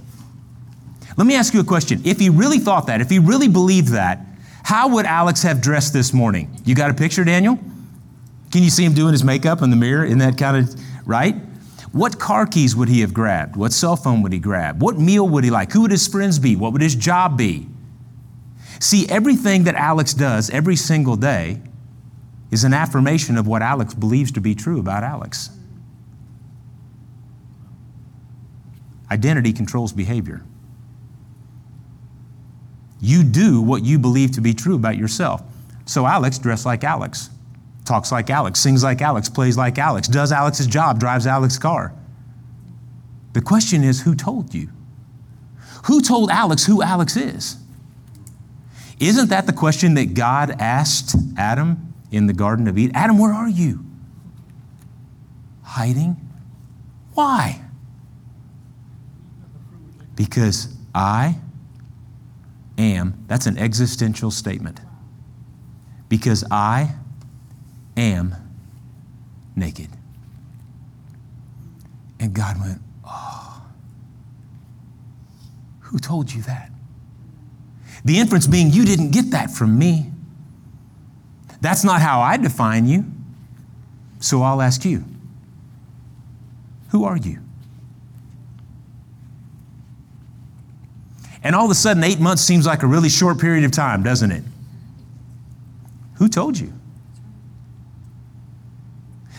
Let 1.16 1.26
me 1.26 1.36
ask 1.36 1.54
you 1.54 1.60
a 1.60 1.64
question. 1.64 2.00
If 2.04 2.18
he 2.18 2.30
really 2.30 2.58
thought 2.58 2.86
that, 2.86 3.00
if 3.00 3.10
he 3.10 3.18
really 3.18 3.48
believed 3.48 3.88
that, 3.88 4.20
how 4.64 4.88
would 4.88 5.06
Alex 5.06 5.42
have 5.42 5.60
dressed 5.60 5.92
this 5.92 6.12
morning? 6.12 6.50
You 6.64 6.74
got 6.74 6.90
a 6.90 6.94
picture, 6.94 7.22
Daniel? 7.22 7.58
Can 8.50 8.62
you 8.62 8.70
see 8.70 8.84
him 8.84 8.94
doing 8.94 9.12
his 9.12 9.22
makeup 9.22 9.62
in 9.62 9.70
the 9.70 9.76
mirror 9.76 10.04
in 10.04 10.18
that 10.18 10.38
kind 10.38 10.56
of, 10.56 11.06
right? 11.06 11.36
What 11.94 12.18
car 12.18 12.44
keys 12.44 12.74
would 12.74 12.88
he 12.88 13.02
have 13.02 13.14
grabbed? 13.14 13.54
What 13.54 13.72
cell 13.72 13.94
phone 13.94 14.20
would 14.22 14.32
he 14.32 14.40
grab? 14.40 14.82
What 14.82 14.98
meal 14.98 15.28
would 15.28 15.44
he 15.44 15.50
like? 15.50 15.70
Who 15.70 15.82
would 15.82 15.92
his 15.92 16.08
friends 16.08 16.40
be? 16.40 16.56
What 16.56 16.72
would 16.72 16.82
his 16.82 16.96
job 16.96 17.38
be? 17.38 17.68
See, 18.80 19.08
everything 19.08 19.62
that 19.62 19.76
Alex 19.76 20.12
does 20.12 20.50
every 20.50 20.74
single 20.74 21.14
day 21.14 21.62
is 22.50 22.64
an 22.64 22.74
affirmation 22.74 23.38
of 23.38 23.46
what 23.46 23.62
Alex 23.62 23.94
believes 23.94 24.32
to 24.32 24.40
be 24.40 24.56
true 24.56 24.80
about 24.80 25.04
Alex. 25.04 25.50
Identity 29.08 29.52
controls 29.52 29.92
behavior. 29.92 30.42
You 33.00 33.22
do 33.22 33.62
what 33.62 33.84
you 33.84 34.00
believe 34.00 34.32
to 34.32 34.40
be 34.40 34.52
true 34.52 34.74
about 34.74 34.96
yourself. 34.96 35.44
So, 35.86 36.06
Alex 36.06 36.38
dressed 36.38 36.66
like 36.66 36.82
Alex 36.82 37.30
talks 37.84 38.10
like 38.10 38.30
Alex, 38.30 38.60
sings 38.60 38.82
like 38.82 39.02
Alex, 39.02 39.28
plays 39.28 39.56
like 39.56 39.78
Alex, 39.78 40.08
does 40.08 40.32
Alex's 40.32 40.66
job, 40.66 40.98
drives 40.98 41.26
Alex's 41.26 41.58
car. 41.58 41.92
The 43.32 43.40
question 43.40 43.84
is 43.84 44.02
who 44.02 44.14
told 44.14 44.54
you? 44.54 44.68
Who 45.86 46.00
told 46.00 46.30
Alex 46.30 46.64
who 46.64 46.82
Alex 46.82 47.16
is? 47.16 47.56
Isn't 49.00 49.28
that 49.30 49.46
the 49.46 49.52
question 49.52 49.94
that 49.94 50.14
God 50.14 50.56
asked 50.60 51.16
Adam 51.36 51.92
in 52.10 52.26
the 52.26 52.32
Garden 52.32 52.68
of 52.68 52.78
Eden? 52.78 52.96
Adam, 52.96 53.18
where 53.18 53.32
are 53.32 53.48
you? 53.48 53.84
Hiding? 55.62 56.16
Why? 57.12 57.60
Because 60.14 60.74
I 60.94 61.36
am, 62.78 63.24
that's 63.26 63.46
an 63.46 63.58
existential 63.58 64.30
statement. 64.30 64.80
Because 66.08 66.44
I 66.50 66.94
am 67.96 68.34
naked. 69.56 69.88
And 72.20 72.32
God 72.32 72.60
went, 72.60 72.80
Oh, 73.06 73.62
who 75.80 75.98
told 75.98 76.32
you 76.32 76.42
that? 76.42 76.70
The 78.04 78.18
inference 78.18 78.46
being, 78.46 78.70
You 78.70 78.84
didn't 78.84 79.10
get 79.10 79.30
that 79.30 79.50
from 79.50 79.78
me. 79.78 80.10
That's 81.60 81.84
not 81.84 82.00
how 82.00 82.20
I 82.20 82.36
define 82.36 82.86
you. 82.86 83.04
So 84.20 84.42
I'll 84.42 84.62
ask 84.62 84.84
you 84.84 85.04
Who 86.90 87.04
are 87.04 87.16
you? 87.16 87.40
And 91.42 91.54
all 91.54 91.66
of 91.66 91.70
a 91.70 91.74
sudden, 91.74 92.02
eight 92.02 92.20
months 92.20 92.42
seems 92.42 92.64
like 92.66 92.82
a 92.82 92.86
really 92.86 93.10
short 93.10 93.38
period 93.38 93.64
of 93.64 93.70
time, 93.70 94.02
doesn't 94.02 94.32
it? 94.32 94.42
Who 96.14 96.28
told 96.28 96.58
you? 96.58 96.72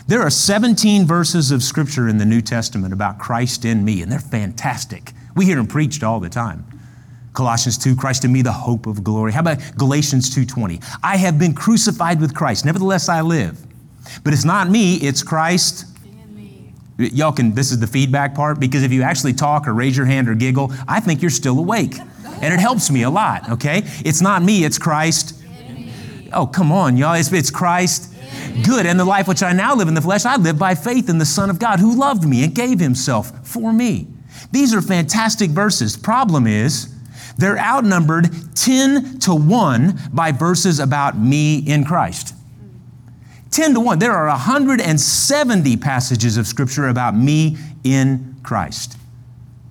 There 0.08 0.22
are 0.22 0.30
17 0.30 1.04
verses 1.04 1.50
of 1.50 1.64
scripture 1.64 2.08
in 2.08 2.16
the 2.16 2.24
New 2.24 2.40
Testament 2.40 2.92
about 2.92 3.18
Christ 3.18 3.64
in 3.64 3.84
me, 3.84 4.02
and 4.02 4.12
they're 4.12 4.20
fantastic. 4.20 5.10
We 5.34 5.46
hear 5.46 5.56
them 5.56 5.66
preached 5.66 6.04
all 6.04 6.20
the 6.20 6.28
time. 6.28 6.64
Colossians 7.32 7.76
2, 7.76 7.96
Christ 7.96 8.24
in 8.24 8.32
me, 8.32 8.40
the 8.40 8.52
hope 8.52 8.86
of 8.86 9.02
glory. 9.02 9.32
How 9.32 9.40
about 9.40 9.58
Galatians 9.76 10.32
2:20? 10.32 10.80
I 11.02 11.16
have 11.16 11.40
been 11.40 11.54
crucified 11.54 12.20
with 12.20 12.36
Christ, 12.36 12.64
nevertheless 12.64 13.08
I 13.08 13.20
live. 13.20 13.58
But 14.22 14.32
it's 14.32 14.44
not 14.44 14.70
me, 14.70 14.94
it's 14.94 15.24
Christ. 15.24 15.86
Y'all 16.98 17.32
can, 17.32 17.52
this 17.52 17.72
is 17.72 17.80
the 17.80 17.86
feedback 17.88 18.32
part, 18.32 18.60
because 18.60 18.84
if 18.84 18.92
you 18.92 19.02
actually 19.02 19.32
talk 19.32 19.66
or 19.66 19.74
raise 19.74 19.96
your 19.96 20.06
hand 20.06 20.28
or 20.28 20.36
giggle, 20.36 20.72
I 20.86 21.00
think 21.00 21.20
you're 21.20 21.32
still 21.32 21.58
awake. 21.58 21.98
And 22.40 22.54
it 22.54 22.60
helps 22.60 22.92
me 22.92 23.02
a 23.02 23.10
lot, 23.10 23.50
okay? 23.50 23.82
It's 24.04 24.20
not 24.20 24.42
me, 24.42 24.64
it's 24.64 24.78
Christ. 24.78 25.42
Oh, 26.32 26.46
come 26.46 26.70
on, 26.70 26.96
y'all. 26.96 27.14
It's, 27.14 27.32
it's 27.32 27.50
Christ 27.50 28.12
good. 28.64 28.86
And 28.86 28.98
the 28.98 29.04
life 29.04 29.28
which 29.28 29.42
I 29.42 29.52
now 29.52 29.74
live 29.74 29.88
in 29.88 29.94
the 29.94 30.00
flesh, 30.00 30.24
I 30.24 30.36
live 30.36 30.58
by 30.58 30.74
faith 30.74 31.08
in 31.08 31.18
the 31.18 31.26
Son 31.26 31.50
of 31.50 31.58
God 31.58 31.80
who 31.80 31.96
loved 31.96 32.26
me 32.26 32.44
and 32.44 32.54
gave 32.54 32.80
himself 32.80 33.46
for 33.46 33.72
me. 33.72 34.06
These 34.52 34.74
are 34.74 34.82
fantastic 34.82 35.50
verses. 35.50 35.96
Problem 35.96 36.46
is, 36.46 36.92
they're 37.38 37.58
outnumbered 37.58 38.30
10 38.54 39.18
to 39.20 39.34
1 39.34 40.10
by 40.12 40.32
verses 40.32 40.80
about 40.80 41.18
me 41.18 41.58
in 41.58 41.84
Christ. 41.84 42.34
10 43.50 43.74
to 43.74 43.80
1. 43.80 43.98
There 43.98 44.12
are 44.12 44.28
170 44.28 45.76
passages 45.76 46.36
of 46.36 46.46
scripture 46.46 46.88
about 46.88 47.16
me 47.16 47.56
in 47.84 48.36
Christ. 48.42 48.96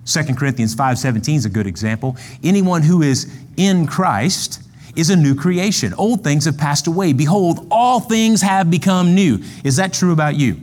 2 0.06 0.36
Corinthians 0.36 0.74
5:17 0.74 1.36
is 1.36 1.44
a 1.44 1.50
good 1.50 1.66
example. 1.66 2.16
Anyone 2.42 2.82
who 2.82 3.02
is 3.02 3.28
in 3.56 3.86
Christ 3.86 4.60
is 4.96 5.10
a 5.10 5.16
new 5.16 5.34
creation. 5.34 5.94
Old 5.94 6.24
things 6.24 6.46
have 6.46 6.58
passed 6.58 6.86
away. 6.86 7.12
Behold, 7.12 7.66
all 7.70 8.00
things 8.00 8.42
have 8.42 8.70
become 8.70 9.14
new. 9.14 9.40
Is 9.62 9.76
that 9.76 9.92
true 9.92 10.12
about 10.12 10.36
you? 10.36 10.60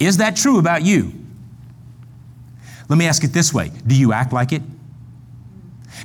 Is 0.00 0.18
that 0.18 0.36
true 0.36 0.58
about 0.58 0.82
you? 0.82 1.12
Let 2.88 2.98
me 2.98 3.06
ask 3.06 3.24
it 3.24 3.32
this 3.32 3.54
way 3.54 3.70
Do 3.86 3.94
you 3.94 4.12
act 4.12 4.32
like 4.32 4.52
it? 4.52 4.62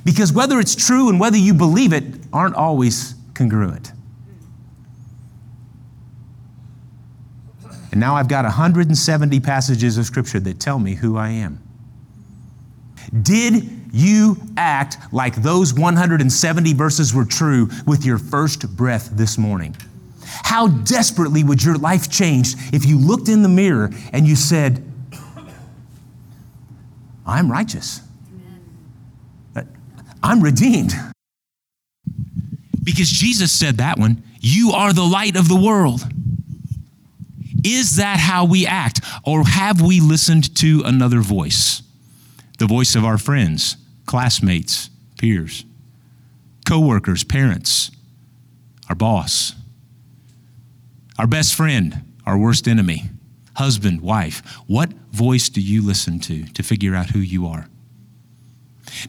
Because 0.04 0.32
whether 0.32 0.58
it's 0.58 0.74
true 0.74 1.08
and 1.08 1.20
whether 1.20 1.36
you 1.36 1.52
believe 1.52 1.92
it 1.92 2.04
aren't 2.32 2.54
always 2.54 3.14
congruent. 3.34 3.92
And 7.90 7.98
now 7.98 8.14
I've 8.14 8.28
got 8.28 8.44
170 8.44 9.40
passages 9.40 9.98
of 9.98 10.06
Scripture 10.06 10.38
that 10.40 10.60
tell 10.60 10.78
me 10.78 10.94
who 10.94 11.16
I 11.16 11.30
am. 11.30 11.60
Did 13.22 13.68
you 13.92 14.36
act 14.56 14.98
like 15.12 15.34
those 15.36 15.74
170 15.74 16.74
verses 16.74 17.12
were 17.12 17.24
true 17.24 17.68
with 17.86 18.04
your 18.04 18.18
first 18.18 18.76
breath 18.76 19.10
this 19.12 19.36
morning? 19.36 19.76
How 20.22 20.68
desperately 20.68 21.42
would 21.42 21.62
your 21.62 21.76
life 21.76 22.10
change 22.10 22.54
if 22.72 22.84
you 22.84 22.98
looked 22.98 23.28
in 23.28 23.42
the 23.42 23.48
mirror 23.48 23.90
and 24.12 24.26
you 24.26 24.36
said, 24.36 24.84
I'm 27.26 27.50
righteous. 27.50 28.00
I'm 30.22 30.42
redeemed. 30.42 30.92
Because 32.82 33.08
Jesus 33.08 33.52
said 33.52 33.78
that 33.78 33.98
one, 33.98 34.22
you 34.40 34.72
are 34.72 34.92
the 34.92 35.04
light 35.04 35.36
of 35.36 35.48
the 35.48 35.56
world. 35.56 36.00
Is 37.64 37.96
that 37.96 38.18
how 38.18 38.44
we 38.44 38.66
act? 38.66 39.00
Or 39.24 39.44
have 39.44 39.80
we 39.80 40.00
listened 40.00 40.56
to 40.56 40.82
another 40.84 41.20
voice? 41.20 41.82
The 42.60 42.66
voice 42.66 42.94
of 42.94 43.06
our 43.06 43.16
friends, 43.16 43.78
classmates, 44.04 44.90
peers, 45.18 45.64
coworkers, 46.68 47.24
parents, 47.24 47.90
our 48.86 48.94
boss, 48.94 49.54
our 51.18 51.26
best 51.26 51.54
friend, 51.54 52.02
our 52.26 52.36
worst 52.36 52.68
enemy, 52.68 53.04
husband, 53.54 54.02
wife. 54.02 54.42
What 54.66 54.92
voice 55.10 55.48
do 55.48 55.62
you 55.62 55.80
listen 55.80 56.20
to 56.20 56.44
to 56.52 56.62
figure 56.62 56.94
out 56.94 57.08
who 57.08 57.20
you 57.20 57.46
are? 57.46 57.66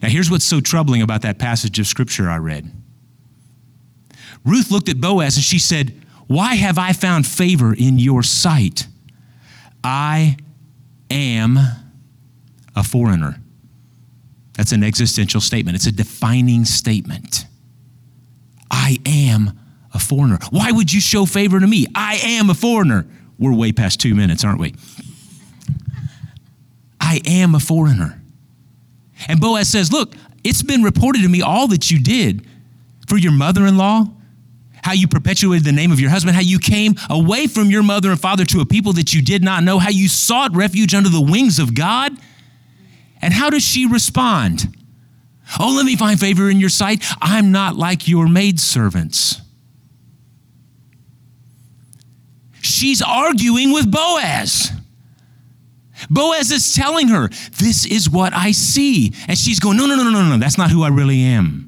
Now, 0.01 0.08
here's 0.08 0.31
what's 0.31 0.46
so 0.46 0.62
troubling 0.62 1.01
about 1.01 1.22
that 1.24 1.38
passage 1.38 1.77
of 1.77 1.88
scripture 1.88 2.29
I 2.29 2.38
read. 2.38 2.72
Ruth 4.46 4.72
looked 4.72 4.88
at 4.88 5.01
Boaz 5.01 5.36
and 5.36 5.43
she 5.43 5.60
said, 5.60 5.93
Why 6.27 6.55
have 6.55 6.77
I 6.77 6.93
found 6.93 7.27
favor 7.27 7.74
in 7.74 8.00
your 8.00 8.24
sight? 8.24 8.88
I 9.84 10.38
am 11.10 11.58
a 12.75 12.84
foreigner. 12.84 13.42
That's 14.54 14.72
an 14.72 14.84
existential 14.84 15.42
statement, 15.42 15.75
it's 15.75 15.88
a 15.88 15.92
defining 15.92 16.66
statement. 16.66 17.46
I 18.70 19.00
am 19.06 19.60
a 19.94 20.00
foreigner. 20.00 20.40
Why 20.50 20.72
would 20.72 20.94
you 20.94 21.01
show 21.01 21.25
favor 21.25 21.60
to 21.60 21.68
me? 21.68 21.88
I 21.94 22.16
am 22.24 22.50
a 22.50 22.54
foreigner. 22.54 23.06
We're 23.38 23.54
way 23.54 23.72
past 23.72 24.00
two 24.00 24.16
minutes, 24.16 24.46
aren't 24.46 24.60
we? 24.60 24.75
I 27.00 27.22
am 27.25 27.56
a 27.56 27.60
foreigner. 27.60 28.22
And 29.28 29.42
Boaz 29.42 29.70
says, 29.70 29.92
Look, 29.92 30.13
it's 30.44 30.63
been 30.63 30.84
reported 30.84 31.24
to 31.24 31.28
me 31.28 31.42
all 31.42 31.68
that 31.68 31.92
you 31.92 32.00
did 32.00 32.46
for 33.08 33.18
your 33.18 33.32
mother 33.32 33.66
in 33.66 33.78
law, 33.78 34.06
how 34.84 34.94
you 34.94 35.08
perpetuated 35.08 35.66
the 35.66 35.72
name 35.72 35.92
of 35.92 36.00
your 36.00 36.10
husband, 36.10 36.36
how 36.36 36.42
you 36.42 36.60
came 36.60 36.96
away 37.10 37.48
from 37.48 37.70
your 37.70 37.84
mother 37.84 38.12
and 38.12 38.20
father 38.20 38.46
to 38.46 38.62
a 38.62 38.66
people 38.66 38.94
that 38.94 39.13
you 39.13 39.22
did 39.22 39.44
not 39.44 39.63
know, 39.63 39.80
how 39.80 39.90
you 39.90 40.08
sought 40.08 40.56
refuge 40.56 40.96
under 40.96 41.10
the 41.10 41.22
wings 41.22 41.60
of 41.60 41.75
God. 41.75 42.13
And 43.22 43.34
how 43.34 43.50
does 43.50 43.63
she 43.63 43.86
respond? 43.86 44.75
Oh, 45.60 45.74
let 45.75 45.86
me 45.86 45.96
find 45.96 46.20
favor 46.20 46.50
in 46.50 46.60
your 46.60 46.70
sight. 46.70 47.04
I'm 47.22 47.51
not 47.51 47.75
like 47.75 48.08
your 48.08 48.28
maidservants. 48.28 49.42
She's 52.62 53.01
arguing 53.01 53.74
with 53.74 53.92
Boaz. 53.92 54.72
Boaz 56.10 56.51
is 56.51 56.74
telling 56.74 57.10
her, 57.10 57.30
This 57.58 57.86
is 57.86 58.10
what 58.10 58.34
I 58.34 58.51
see. 58.51 59.13
And 59.28 59.38
she's 59.38 59.60
going, 59.60 59.78
No, 59.78 59.86
no, 59.86 59.96
no, 59.96 60.04
no, 60.04 60.12
no, 60.12 60.30
no. 60.30 60.38
that's 60.38 60.58
not 60.58 60.72
who 60.72 60.84
I 60.84 60.88
really 60.88 61.22
am. 61.22 61.68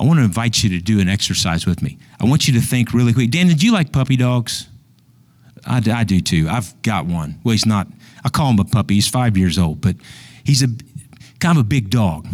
I 0.00 0.04
want 0.04 0.18
to 0.18 0.24
invite 0.24 0.62
you 0.62 0.70
to 0.70 0.80
do 0.80 1.00
an 1.00 1.08
exercise 1.08 1.66
with 1.66 1.82
me. 1.82 1.98
I 2.20 2.24
want 2.26 2.48
you 2.48 2.54
to 2.54 2.60
think 2.60 2.92
really 2.92 3.12
quick. 3.12 3.30
Dan, 3.30 3.46
did 3.48 3.62
you 3.62 3.72
like 3.72 3.92
puppy 3.92 4.16
dogs? 4.16 4.68
I, 5.66 5.82
I 5.90 6.04
do 6.04 6.20
too. 6.20 6.48
I've 6.48 6.80
got 6.82 7.06
one. 7.06 7.40
Well, 7.44 7.52
he's 7.52 7.66
not, 7.66 7.88
I 8.24 8.28
call 8.28 8.50
him 8.50 8.58
a 8.58 8.64
puppy. 8.64 8.94
He's 8.94 9.08
five 9.08 9.36
years 9.36 9.58
old, 9.58 9.80
but 9.80 9.96
he's 10.44 10.62
a 10.62 10.68
kind 11.40 11.58
of 11.58 11.64
a 11.64 11.68
big 11.68 11.90
dog. 11.90 12.26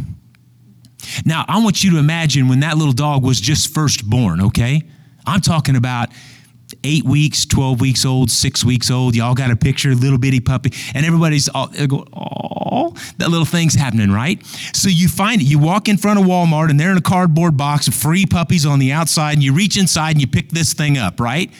Now, 1.24 1.44
I 1.48 1.62
want 1.62 1.84
you 1.84 1.90
to 1.92 1.98
imagine 1.98 2.48
when 2.48 2.60
that 2.60 2.78
little 2.78 2.92
dog 2.92 3.22
was 3.24 3.40
just 3.40 3.74
first 3.74 4.08
born, 4.08 4.40
okay? 4.40 4.82
I'm 5.26 5.40
talking 5.40 5.76
about 5.76 6.08
eight 6.84 7.04
weeks, 7.04 7.44
12 7.46 7.80
weeks 7.80 8.04
old, 8.04 8.30
six 8.30 8.64
weeks 8.64 8.90
old. 8.90 9.16
Y'all 9.16 9.34
got 9.34 9.50
a 9.50 9.56
picture, 9.56 9.94
little 9.94 10.18
bitty 10.18 10.40
puppy, 10.40 10.72
and 10.94 11.04
everybody's 11.04 11.48
all, 11.48 11.70
oh, 12.14 12.94
that 13.18 13.30
little 13.30 13.46
thing's 13.46 13.74
happening, 13.74 14.10
right? 14.10 14.44
So 14.72 14.88
you 14.88 15.08
find 15.08 15.40
it. 15.40 15.44
You 15.44 15.58
walk 15.58 15.88
in 15.88 15.96
front 15.96 16.20
of 16.20 16.26
Walmart, 16.26 16.70
and 16.70 16.78
they're 16.78 16.92
in 16.92 16.98
a 16.98 17.02
cardboard 17.02 17.56
box 17.56 17.88
of 17.88 17.94
free 17.94 18.26
puppies 18.26 18.66
on 18.66 18.78
the 18.78 18.92
outside, 18.92 19.32
and 19.32 19.42
you 19.42 19.52
reach 19.52 19.76
inside 19.76 20.12
and 20.12 20.20
you 20.20 20.26
pick 20.26 20.50
this 20.50 20.74
thing 20.74 20.98
up, 20.98 21.18
right? 21.18 21.50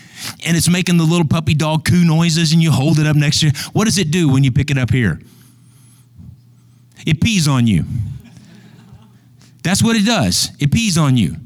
And 0.47 0.57
it's 0.57 0.69
making 0.69 0.99
the 0.99 1.05
little 1.05 1.27
puppy 1.27 1.55
dog 1.55 1.85
coo 1.85 2.05
noises, 2.05 2.53
and 2.53 2.63
you 2.63 2.71
hold 2.71 2.99
it 2.99 3.07
up 3.07 3.17
next 3.17 3.41
to 3.41 3.47
you. 3.47 3.53
What 3.73 3.87
does 3.87 3.99
it 3.99 4.11
do 4.11 4.29
when 4.29 4.45
you 4.45 4.53
pick 4.53 4.71
it 4.71 4.79
up 4.79 4.91
here? 4.91 5.21
It 7.07 7.21
pees 7.21 7.49
on 7.49 7.67
you. 7.67 7.85
That's 9.63 9.83
what 9.83 9.97
it 9.97 10.05
does. 10.05 10.51
It 10.61 10.71
pees 10.71 10.99
on 10.99 11.17
you. 11.17 11.37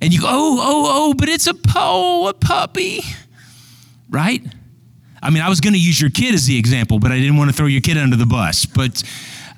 And 0.00 0.12
you 0.12 0.20
go, 0.20 0.28
oh, 0.28 0.58
oh, 0.60 0.86
oh, 0.88 1.14
but 1.14 1.28
it's 1.28 1.46
a 1.46 1.54
po, 1.54 2.28
a 2.28 2.34
puppy. 2.34 3.00
Right? 4.14 4.42
I 5.20 5.30
mean, 5.30 5.42
I 5.42 5.48
was 5.48 5.60
going 5.60 5.72
to 5.72 5.80
use 5.80 6.00
your 6.00 6.10
kid 6.10 6.34
as 6.34 6.46
the 6.46 6.56
example, 6.56 6.98
but 7.00 7.10
I 7.10 7.18
didn't 7.18 7.36
want 7.36 7.50
to 7.50 7.56
throw 7.56 7.66
your 7.66 7.80
kid 7.80 7.98
under 7.98 8.14
the 8.14 8.26
bus. 8.26 8.64
But 8.64 9.02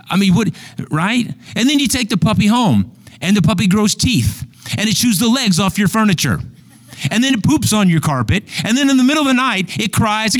I 0.08 0.16
mean, 0.16 0.34
what, 0.34 0.48
right? 0.90 1.26
And 1.54 1.68
then 1.68 1.78
you 1.78 1.88
take 1.88 2.08
the 2.08 2.16
puppy 2.16 2.46
home, 2.46 2.92
and 3.20 3.36
the 3.36 3.42
puppy 3.42 3.66
grows 3.66 3.94
teeth, 3.94 4.46
and 4.78 4.88
it 4.88 4.94
chews 4.94 5.18
the 5.18 5.28
legs 5.28 5.60
off 5.60 5.78
your 5.78 5.88
furniture. 5.88 6.40
And 7.10 7.22
then 7.22 7.34
it 7.34 7.42
poops 7.44 7.74
on 7.74 7.90
your 7.90 8.00
carpet, 8.00 8.44
and 8.64 8.76
then 8.76 8.88
in 8.88 8.96
the 8.96 9.04
middle 9.04 9.22
of 9.22 9.28
the 9.28 9.34
night, 9.34 9.78
it 9.78 9.92
cries 9.92 10.34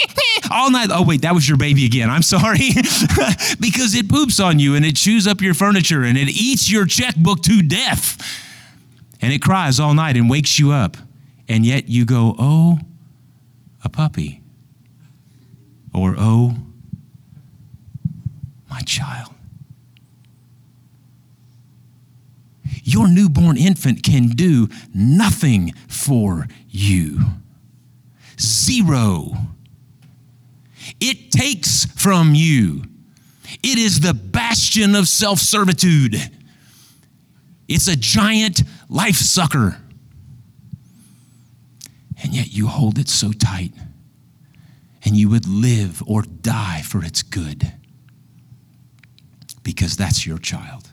all 0.50 0.70
night. 0.70 0.90
Oh, 0.92 1.02
wait, 1.02 1.22
that 1.22 1.32
was 1.32 1.48
your 1.48 1.56
baby 1.56 1.86
again. 1.86 2.10
I'm 2.10 2.22
sorry. 2.22 2.58
because 3.60 3.94
it 3.94 4.10
poops 4.10 4.38
on 4.38 4.58
you, 4.58 4.74
and 4.74 4.84
it 4.84 4.96
chews 4.96 5.26
up 5.26 5.40
your 5.40 5.54
furniture, 5.54 6.02
and 6.02 6.18
it 6.18 6.28
eats 6.28 6.70
your 6.70 6.84
checkbook 6.84 7.42
to 7.44 7.62
death. 7.62 8.18
And 9.22 9.32
it 9.32 9.40
cries 9.40 9.80
all 9.80 9.94
night 9.94 10.16
and 10.16 10.28
wakes 10.28 10.58
you 10.58 10.72
up. 10.72 10.96
And 11.48 11.64
yet 11.64 11.88
you 11.88 12.04
go, 12.04 12.34
oh, 12.38 12.78
a 13.84 13.88
puppy. 13.88 14.40
Or, 15.94 16.14
oh, 16.18 16.56
my 18.70 18.80
child. 18.80 19.32
Your 22.84 23.08
newborn 23.08 23.56
infant 23.56 24.02
can 24.02 24.28
do 24.28 24.68
nothing 24.94 25.72
for 25.88 26.48
you. 26.68 27.20
Zero. 28.40 29.34
It 31.00 31.30
takes 31.30 31.84
from 31.84 32.34
you. 32.34 32.84
It 33.62 33.78
is 33.78 34.00
the 34.00 34.14
bastion 34.14 34.94
of 34.96 35.06
self 35.06 35.38
servitude. 35.38 36.16
It's 37.68 37.88
a 37.88 37.96
giant 37.96 38.62
life 38.88 39.16
sucker. 39.16 39.78
And 42.22 42.34
yet 42.34 42.52
you 42.52 42.68
hold 42.68 42.98
it 42.98 43.08
so 43.08 43.32
tight, 43.32 43.72
and 45.04 45.16
you 45.16 45.28
would 45.28 45.46
live 45.46 46.02
or 46.06 46.22
die 46.22 46.82
for 46.82 47.04
its 47.04 47.22
good 47.22 47.72
because 49.62 49.96
that's 49.96 50.26
your 50.26 50.38
child 50.38 50.92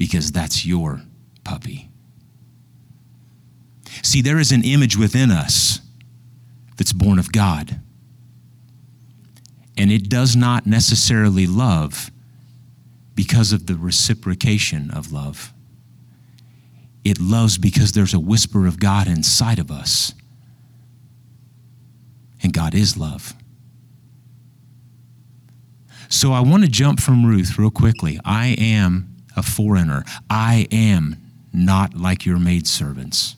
because 0.00 0.32
that's 0.32 0.64
your 0.64 1.02
puppy. 1.44 1.90
See, 4.02 4.22
there 4.22 4.38
is 4.38 4.50
an 4.50 4.64
image 4.64 4.96
within 4.96 5.30
us 5.30 5.80
that's 6.78 6.94
born 6.94 7.18
of 7.18 7.32
God. 7.32 7.82
And 9.76 9.92
it 9.92 10.08
does 10.08 10.34
not 10.34 10.66
necessarily 10.66 11.46
love 11.46 12.10
because 13.14 13.52
of 13.52 13.66
the 13.66 13.74
reciprocation 13.74 14.90
of 14.90 15.12
love. 15.12 15.52
It 17.04 17.20
loves 17.20 17.58
because 17.58 17.92
there's 17.92 18.14
a 18.14 18.20
whisper 18.20 18.66
of 18.66 18.78
God 18.78 19.06
inside 19.06 19.58
of 19.58 19.70
us. 19.70 20.14
And 22.42 22.52
God 22.52 22.74
is 22.74 22.96
love. 22.96 23.34
So 26.08 26.32
I 26.32 26.40
want 26.40 26.64
to 26.64 26.68
jump 26.68 27.00
from 27.00 27.24
Ruth 27.24 27.58
real 27.58 27.70
quickly. 27.70 28.18
I 28.24 28.56
am 28.58 29.16
a 29.36 29.42
foreigner. 29.42 30.04
I 30.28 30.66
am 30.72 31.16
not 31.52 31.94
like 31.94 32.26
your 32.26 32.38
maidservants. 32.38 33.36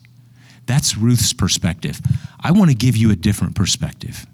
That's 0.65 0.97
Ruth's 0.97 1.33
perspective. 1.33 2.01
I 2.39 2.51
want 2.51 2.71
to 2.71 2.75
give 2.75 2.97
you 2.97 3.11
a 3.11 3.15
different 3.15 3.55
perspective. 3.55 4.25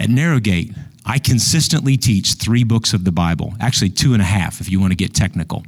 At 0.00 0.08
Narrowgate, 0.08 0.76
I 1.04 1.18
consistently 1.18 1.96
teach 1.96 2.34
three 2.34 2.64
books 2.64 2.92
of 2.92 3.04
the 3.04 3.12
Bible, 3.12 3.54
actually, 3.60 3.90
two 3.90 4.12
and 4.12 4.22
a 4.22 4.26
half 4.26 4.60
if 4.60 4.70
you 4.70 4.80
want 4.80 4.92
to 4.92 4.96
get 4.96 5.14
technical. 5.14 5.64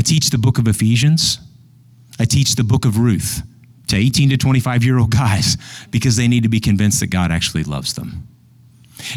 I 0.00 0.02
teach 0.02 0.30
the 0.30 0.38
book 0.38 0.56
of 0.56 0.66
Ephesians, 0.66 1.38
I 2.18 2.24
teach 2.24 2.54
the 2.54 2.64
book 2.64 2.86
of 2.86 2.96
Ruth 2.96 3.42
to 3.88 3.96
18 3.96 4.30
to 4.30 4.38
25 4.38 4.82
year 4.82 4.98
old 4.98 5.10
guys 5.10 5.58
because 5.90 6.16
they 6.16 6.26
need 6.26 6.44
to 6.44 6.48
be 6.48 6.58
convinced 6.58 7.00
that 7.00 7.08
God 7.08 7.30
actually 7.30 7.64
loves 7.64 7.92
them. 7.92 8.26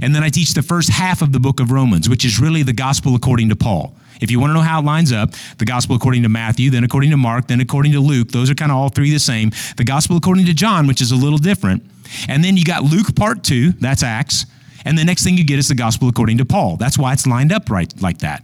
And 0.02 0.14
then 0.14 0.24
I 0.24 0.28
teach 0.30 0.54
the 0.54 0.62
first 0.62 0.90
half 0.90 1.22
of 1.22 1.32
the 1.32 1.40
book 1.40 1.62
of 1.62 1.72
Romans, 1.72 2.10
which 2.10 2.26
is 2.26 2.38
really 2.38 2.64
the 2.64 2.74
gospel 2.74 3.16
according 3.16 3.48
to 3.48 3.56
Paul. 3.56 3.96
If 4.20 4.30
you 4.30 4.42
want 4.42 4.50
to 4.50 4.56
know 4.56 4.60
how 4.60 4.82
it 4.82 4.86
lines 4.86 5.14
up, 5.14 5.32
the 5.58 5.64
gospel 5.64 5.96
according 5.96 6.24
to 6.24 6.30
Matthew, 6.30 6.70
then 6.70 6.84
according 6.84 7.12
to 7.12 7.18
Mark, 7.18 7.48
then 7.48 7.62
according 7.62 7.94
to 7.94 8.02
Luke, 8.02 8.34
those 8.34 8.50
are 8.50 8.56
kind 8.56 8.70
of 8.70 8.78
all 8.78 8.90
three 8.90 9.10
the 9.10 9.20
same. 9.20 9.52
The 9.78 9.86
gospel 9.86 10.18
according 10.18 10.48
to 10.48 10.54
John, 10.54 10.86
which 10.86 11.00
is 11.00 11.14
a 11.14 11.16
little 11.16 11.40
different. 11.40 11.90
And 12.28 12.44
then 12.44 12.58
you 12.58 12.66
got 12.66 12.84
Luke 12.84 13.16
part 13.16 13.46
two, 13.46 13.72
that's 13.72 14.04
Acts. 14.04 14.48
And 14.84 14.98
the 14.98 15.06
next 15.06 15.24
thing 15.24 15.38
you 15.38 15.46
get 15.46 15.60
is 15.60 15.70
the 15.70 15.76
gospel 15.76 16.10
according 16.10 16.40
to 16.40 16.46
Paul. 16.46 16.76
That's 16.76 16.98
why 16.98 17.14
it's 17.14 17.26
lined 17.26 17.54
up 17.54 17.70
right 17.70 17.90
like 18.02 18.18
that. 18.18 18.44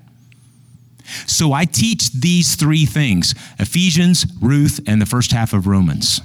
So 1.26 1.54
I 1.54 1.66
teach 1.66 2.12
these 2.12 2.56
three 2.56 2.86
things 2.86 3.34
Ephesians, 3.60 4.26
Ruth, 4.42 4.80
and 4.88 5.02
the 5.02 5.06
first 5.06 5.32
half 5.32 5.54
of 5.54 5.68
Romans. 5.68 6.22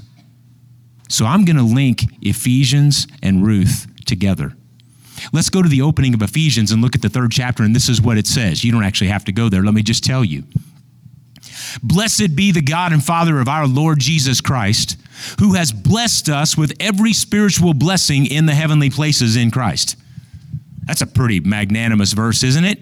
So 1.08 1.26
I'm 1.26 1.44
going 1.44 1.56
to 1.56 1.62
link 1.62 2.02
Ephesians 2.22 3.06
and 3.22 3.46
Ruth 3.46 3.86
together. 4.04 4.52
Let's 5.32 5.50
go 5.50 5.62
to 5.62 5.68
the 5.68 5.82
opening 5.82 6.14
of 6.14 6.22
Ephesians 6.22 6.72
and 6.72 6.82
look 6.82 6.94
at 6.94 7.02
the 7.02 7.08
third 7.08 7.30
chapter, 7.30 7.62
and 7.62 7.74
this 7.74 7.88
is 7.88 8.02
what 8.02 8.18
it 8.18 8.26
says. 8.26 8.64
You 8.64 8.72
don't 8.72 8.84
actually 8.84 9.08
have 9.08 9.24
to 9.26 9.32
go 9.32 9.48
there. 9.48 9.62
Let 9.62 9.74
me 9.74 9.82
just 9.82 10.04
tell 10.04 10.24
you. 10.24 10.44
Blessed 11.82 12.34
be 12.36 12.52
the 12.52 12.62
God 12.62 12.92
and 12.92 13.02
Father 13.02 13.40
of 13.40 13.48
our 13.48 13.66
Lord 13.66 14.00
Jesus 14.00 14.40
Christ, 14.40 14.96
who 15.38 15.54
has 15.54 15.72
blessed 15.72 16.28
us 16.28 16.56
with 16.56 16.72
every 16.80 17.12
spiritual 17.12 17.74
blessing 17.74 18.26
in 18.26 18.46
the 18.46 18.54
heavenly 18.54 18.90
places 18.90 19.36
in 19.36 19.50
Christ. 19.50 19.96
That's 20.84 21.00
a 21.00 21.06
pretty 21.06 21.40
magnanimous 21.40 22.12
verse, 22.12 22.42
isn't 22.42 22.64
it? 22.64 22.80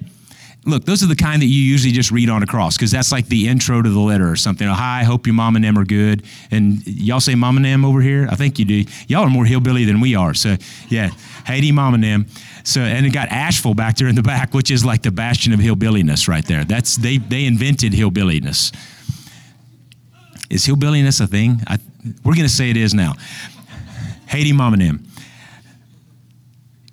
Look, 0.65 0.85
those 0.85 1.03
are 1.03 1.07
the 1.07 1.17
kind 1.17 1.43
that 1.43 1.47
you 1.47 1.61
usually 1.61 1.93
just 1.93 2.13
read 2.13 2.31
on 2.31 2.45
a 2.45 2.47
cross 2.47 2.77
because 2.77 2.93
that's 2.93 3.11
like 3.11 3.27
the 3.27 3.49
intro 3.49 3.83
to 3.83 3.91
the 3.91 3.99
letter 3.99 4.31
or 4.31 4.37
something. 4.37 4.69
Oh, 4.69 4.75
hi, 4.75 5.03
hope 5.03 5.27
your 5.27 5.35
mom 5.35 5.57
and 5.57 5.65
them 5.65 5.77
are 5.77 5.85
good. 5.85 6.23
And 6.53 6.87
y'all 6.87 7.19
say 7.19 7.35
mom 7.35 7.57
and 7.57 7.65
them 7.65 7.85
over 7.85 8.01
here? 8.01 8.29
I 8.31 8.37
think 8.37 8.61
you 8.61 8.65
do. 8.65 8.85
Y'all 9.09 9.25
are 9.25 9.31
more 9.31 9.45
hillbilly 9.45 9.85
than 9.85 10.01
we 10.01 10.15
are. 10.15 10.35
So, 10.35 10.57
yeah, 10.89 11.11
Haiti, 11.47 11.73
mom 11.73 11.95
and 11.95 12.05
them. 12.05 12.27
So, 12.63 12.81
and 12.81 13.05
it 13.05 13.13
got 13.13 13.31
Asheville 13.31 13.75
back 13.75 13.97
there 13.97 14.07
in 14.07 14.15
the 14.15 14.23
back, 14.23 14.55
which 14.55 14.71
is 14.71 14.85
like 14.85 15.03
the 15.03 15.11
bastion 15.11 15.53
of 15.53 15.59
hillbilliness 15.59 16.29
right 16.29 16.45
there. 16.45 16.65
That's 16.65 16.97
they 16.97 17.19
they 17.19 17.45
invented 17.45 17.93
hillbilliness. 17.93 18.71
Is 20.49 20.65
hillbilliness 20.65 21.19
a 21.19 21.27
thing? 21.27 21.61
I, 21.67 21.79
we're 22.25 22.35
going 22.35 22.47
to 22.47 22.49
say 22.49 22.71
it 22.71 22.77
is 22.77 22.95
now. 22.95 23.15
Haiti, 24.29 24.53
mom 24.53 24.75
and 24.75 24.83
them. 24.83 25.09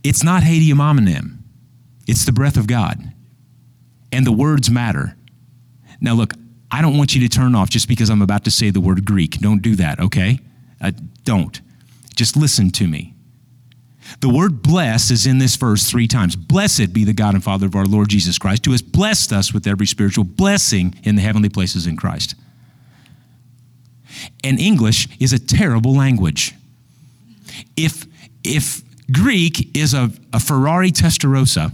It's 0.03 0.23
not 0.23 0.41
Haiti, 0.41 0.73
mom 0.73 0.97
and 0.97 1.07
them. 1.07 1.43
It's 2.07 2.25
the 2.25 2.31
breath 2.31 2.57
of 2.57 2.65
God 2.65 3.08
and 4.11 4.25
the 4.25 4.31
words 4.31 4.69
matter. 4.69 5.15
Now, 6.01 6.13
look, 6.13 6.33
I 6.71 6.81
don't 6.81 6.97
want 6.97 7.15
you 7.15 7.21
to 7.21 7.29
turn 7.29 7.55
off 7.55 7.69
just 7.69 7.87
because 7.87 8.09
I'm 8.09 8.21
about 8.21 8.43
to 8.45 8.51
say 8.51 8.69
the 8.69 8.81
word 8.81 9.05
Greek. 9.05 9.39
Don't 9.39 9.61
do 9.61 9.75
that, 9.75 9.99
okay? 9.99 10.39
Uh, 10.79 10.91
don't. 11.23 11.59
Just 12.15 12.37
listen 12.37 12.69
to 12.71 12.87
me. 12.87 13.13
The 14.21 14.29
word 14.29 14.61
bless 14.61 15.11
is 15.11 15.25
in 15.25 15.37
this 15.37 15.55
verse 15.55 15.89
three 15.89 16.07
times. 16.07 16.35
Blessed 16.35 16.93
be 16.93 17.03
the 17.03 17.13
God 17.13 17.35
and 17.35 17.43
Father 17.43 17.67
of 17.67 17.75
our 17.75 17.85
Lord 17.85 18.09
Jesus 18.09 18.37
Christ, 18.37 18.65
who 18.65 18.71
has 18.71 18.81
blessed 18.81 19.31
us 19.31 19.53
with 19.53 19.67
every 19.67 19.85
spiritual 19.85 20.23
blessing 20.23 20.95
in 21.03 21.15
the 21.15 21.21
heavenly 21.21 21.49
places 21.49 21.85
in 21.85 21.95
Christ. 21.95 22.35
And 24.43 24.59
English 24.59 25.07
is 25.19 25.31
a 25.31 25.39
terrible 25.39 25.95
language. 25.95 26.55
If, 27.77 28.05
if 28.43 28.81
Greek 29.11 29.75
is 29.77 29.93
a, 29.93 30.11
a 30.33 30.39
Ferrari 30.39 30.91
Testarossa, 30.91 31.71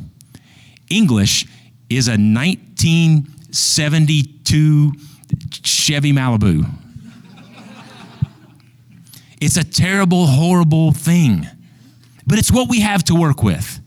English 0.89 1.45
is 1.89 2.07
a 2.07 2.11
1972 2.11 4.91
Chevy 5.51 6.13
Malibu. 6.13 6.65
it's 9.41 9.57
a 9.57 9.63
terrible, 9.63 10.27
horrible 10.27 10.91
thing, 10.91 11.47
but 12.25 12.39
it's 12.39 12.51
what 12.51 12.69
we 12.69 12.81
have 12.81 13.03
to 13.05 13.15
work 13.15 13.41
with. 13.43 13.79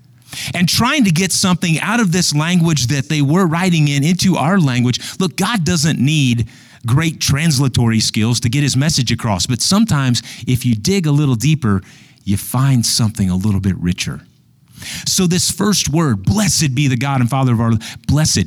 And 0.54 0.68
trying 0.68 1.04
to 1.04 1.10
get 1.10 1.32
something 1.32 1.80
out 1.80 2.00
of 2.00 2.12
this 2.12 2.34
language 2.34 2.88
that 2.88 3.08
they 3.08 3.22
were 3.22 3.46
writing 3.46 3.88
in 3.88 4.04
into 4.04 4.36
our 4.36 4.60
language. 4.60 5.00
Look, 5.18 5.36
God 5.36 5.64
doesn't 5.64 5.98
need 5.98 6.48
great 6.86 7.18
translatory 7.18 8.00
skills 8.00 8.38
to 8.40 8.48
get 8.48 8.62
his 8.62 8.76
message 8.76 9.10
across, 9.10 9.46
but 9.46 9.60
sometimes 9.60 10.22
if 10.46 10.64
you 10.64 10.76
dig 10.76 11.06
a 11.06 11.10
little 11.10 11.34
deeper, 11.34 11.82
you 12.24 12.36
find 12.36 12.84
something 12.84 13.30
a 13.30 13.36
little 13.36 13.60
bit 13.60 13.76
richer. 13.78 14.20
So, 15.06 15.26
this 15.26 15.50
first 15.50 15.88
word, 15.88 16.24
blessed 16.24 16.74
be 16.74 16.88
the 16.88 16.96
God 16.96 17.20
and 17.20 17.28
Father 17.30 17.52
of 17.52 17.60
our 17.60 17.72
blessed, 18.06 18.46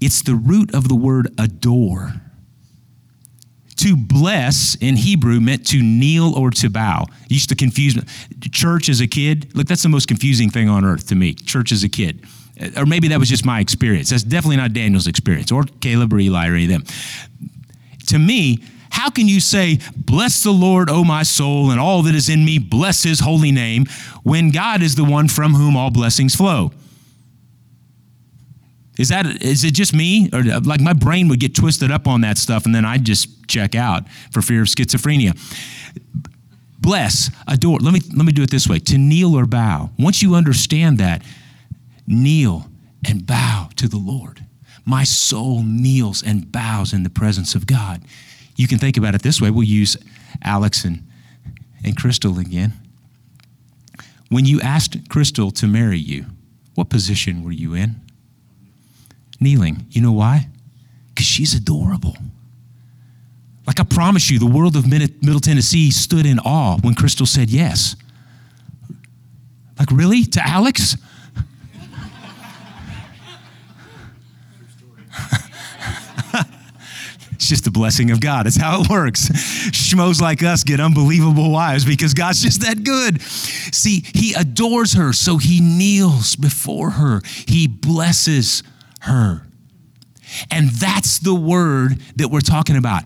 it's 0.00 0.22
the 0.22 0.34
root 0.34 0.74
of 0.74 0.88
the 0.88 0.94
word 0.94 1.28
adore. 1.38 2.14
To 3.76 3.96
bless 3.96 4.76
in 4.76 4.96
Hebrew 4.96 5.40
meant 5.40 5.66
to 5.68 5.82
kneel 5.82 6.34
or 6.36 6.50
to 6.50 6.70
bow. 6.70 7.06
It 7.24 7.32
used 7.32 7.48
to 7.48 7.56
confuse 7.56 7.96
me. 7.96 8.02
Church 8.52 8.88
as 8.88 9.00
a 9.00 9.08
kid, 9.08 9.56
look, 9.56 9.66
that's 9.66 9.82
the 9.82 9.88
most 9.88 10.06
confusing 10.06 10.50
thing 10.50 10.68
on 10.68 10.84
earth 10.84 11.08
to 11.08 11.16
me. 11.16 11.34
Church 11.34 11.72
as 11.72 11.82
a 11.82 11.88
kid. 11.88 12.24
Or 12.76 12.86
maybe 12.86 13.08
that 13.08 13.18
was 13.18 13.28
just 13.28 13.44
my 13.44 13.60
experience. 13.60 14.10
That's 14.10 14.22
definitely 14.22 14.58
not 14.58 14.72
Daniel's 14.72 15.08
experience 15.08 15.50
or 15.50 15.64
Caleb 15.80 16.12
or 16.12 16.20
Eli 16.20 16.48
or 16.48 16.54
any 16.54 16.64
of 16.64 16.70
them. 16.70 16.84
To 18.08 18.18
me, 18.18 18.62
how 19.02 19.10
can 19.10 19.26
you 19.26 19.40
say, 19.40 19.80
Bless 19.96 20.44
the 20.44 20.52
Lord, 20.52 20.88
O 20.88 21.02
my 21.02 21.24
soul, 21.24 21.72
and 21.72 21.80
all 21.80 22.02
that 22.02 22.14
is 22.14 22.28
in 22.28 22.44
me, 22.44 22.60
bless 22.60 23.02
his 23.02 23.18
holy 23.18 23.50
name, 23.50 23.86
when 24.22 24.50
God 24.50 24.80
is 24.80 24.94
the 24.94 25.02
one 25.02 25.26
from 25.26 25.54
whom 25.54 25.76
all 25.76 25.90
blessings 25.90 26.36
flow? 26.36 26.70
Is 28.96 29.08
that 29.08 29.42
is 29.42 29.64
it 29.64 29.74
just 29.74 29.92
me 29.92 30.30
or 30.32 30.44
like 30.44 30.80
my 30.80 30.92
brain 30.92 31.26
would 31.28 31.40
get 31.40 31.52
twisted 31.52 31.90
up 31.90 32.06
on 32.06 32.20
that 32.20 32.38
stuff 32.38 32.64
and 32.64 32.72
then 32.72 32.84
I'd 32.84 33.04
just 33.04 33.48
check 33.48 33.74
out 33.74 34.08
for 34.30 34.40
fear 34.40 34.62
of 34.62 34.68
schizophrenia. 34.68 35.36
Bless, 36.78 37.28
adore. 37.48 37.80
Let 37.80 37.94
me 37.94 38.00
let 38.14 38.24
me 38.24 38.30
do 38.30 38.42
it 38.42 38.50
this 38.50 38.68
way. 38.68 38.78
To 38.78 38.98
kneel 38.98 39.34
or 39.36 39.46
bow. 39.46 39.90
Once 39.98 40.22
you 40.22 40.36
understand 40.36 40.98
that, 40.98 41.24
kneel 42.06 42.68
and 43.04 43.26
bow 43.26 43.70
to 43.76 43.88
the 43.88 43.98
Lord. 43.98 44.46
My 44.84 45.02
soul 45.02 45.64
kneels 45.64 46.22
and 46.22 46.52
bows 46.52 46.92
in 46.92 47.02
the 47.02 47.10
presence 47.10 47.56
of 47.56 47.66
God. 47.66 48.02
You 48.62 48.68
can 48.68 48.78
think 48.78 48.96
about 48.96 49.16
it 49.16 49.22
this 49.22 49.40
way. 49.40 49.50
We'll 49.50 49.64
use 49.64 49.96
Alex 50.44 50.84
and, 50.84 51.04
and 51.84 51.96
Crystal 51.96 52.38
again. 52.38 52.72
When 54.28 54.44
you 54.44 54.60
asked 54.60 55.08
Crystal 55.08 55.50
to 55.50 55.66
marry 55.66 55.98
you, 55.98 56.26
what 56.76 56.88
position 56.88 57.42
were 57.42 57.50
you 57.50 57.74
in? 57.74 58.00
Kneeling. 59.40 59.86
You 59.90 60.00
know 60.02 60.12
why? 60.12 60.46
Because 61.08 61.26
she's 61.26 61.54
adorable. 61.54 62.16
Like 63.66 63.80
I 63.80 63.82
promise 63.82 64.30
you, 64.30 64.38
the 64.38 64.46
world 64.46 64.76
of 64.76 64.86
Middle 64.86 65.40
Tennessee 65.40 65.90
stood 65.90 66.24
in 66.24 66.38
awe 66.38 66.78
when 66.82 66.94
Crystal 66.94 67.26
said 67.26 67.50
yes. 67.50 67.96
Like, 69.76 69.90
really? 69.90 70.22
To 70.22 70.46
Alex? 70.46 70.96
It's 77.42 77.48
just 77.48 77.64
the 77.64 77.72
blessing 77.72 78.12
of 78.12 78.20
God. 78.20 78.46
It's 78.46 78.56
how 78.56 78.82
it 78.82 78.88
works. 78.88 79.28
Schmoes 79.72 80.20
like 80.20 80.44
us 80.44 80.62
get 80.62 80.78
unbelievable 80.78 81.50
wives 81.50 81.84
because 81.84 82.14
God's 82.14 82.40
just 82.40 82.60
that 82.60 82.84
good. 82.84 83.20
See, 83.20 84.04
He 84.14 84.32
adores 84.34 84.92
her, 84.92 85.12
so 85.12 85.38
He 85.38 85.60
kneels 85.60 86.36
before 86.36 86.90
her, 86.90 87.20
He 87.48 87.66
blesses 87.66 88.62
her. 89.00 89.42
And 90.52 90.68
that's 90.68 91.18
the 91.18 91.34
word 91.34 92.00
that 92.14 92.28
we're 92.28 92.42
talking 92.42 92.76
about. 92.76 93.02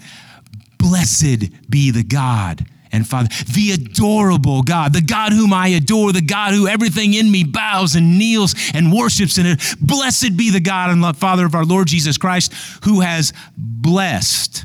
Blessed 0.77 1.71
be 1.71 1.91
the 1.91 2.05
God 2.05 2.67
and 2.93 3.07
Father, 3.07 3.29
the 3.53 3.73
adorable 3.73 4.63
God, 4.63 4.93
the 4.93 5.01
God 5.01 5.33
whom 5.33 5.53
I 5.53 5.69
adore, 5.69 6.13
the 6.13 6.23
God 6.23 6.55
who 6.55 6.69
everything 6.69 7.15
in 7.15 7.31
me 7.31 7.45
bows 7.45 7.95
and 7.95 8.19
kneels 8.19 8.55
and 8.75 8.93
worships 8.93 9.39
in 9.39 9.47
it. 9.47 9.61
Blessed 9.81 10.37
be 10.37 10.51
the 10.51 10.61
God 10.61 10.91
and 10.91 11.17
Father 11.17 11.47
of 11.47 11.55
our 11.55 11.65
Lord 11.65 11.89
Jesus 11.89 12.19
Christ, 12.19 12.53
who 12.85 13.01
has 13.01 13.33
blessed 13.57 14.65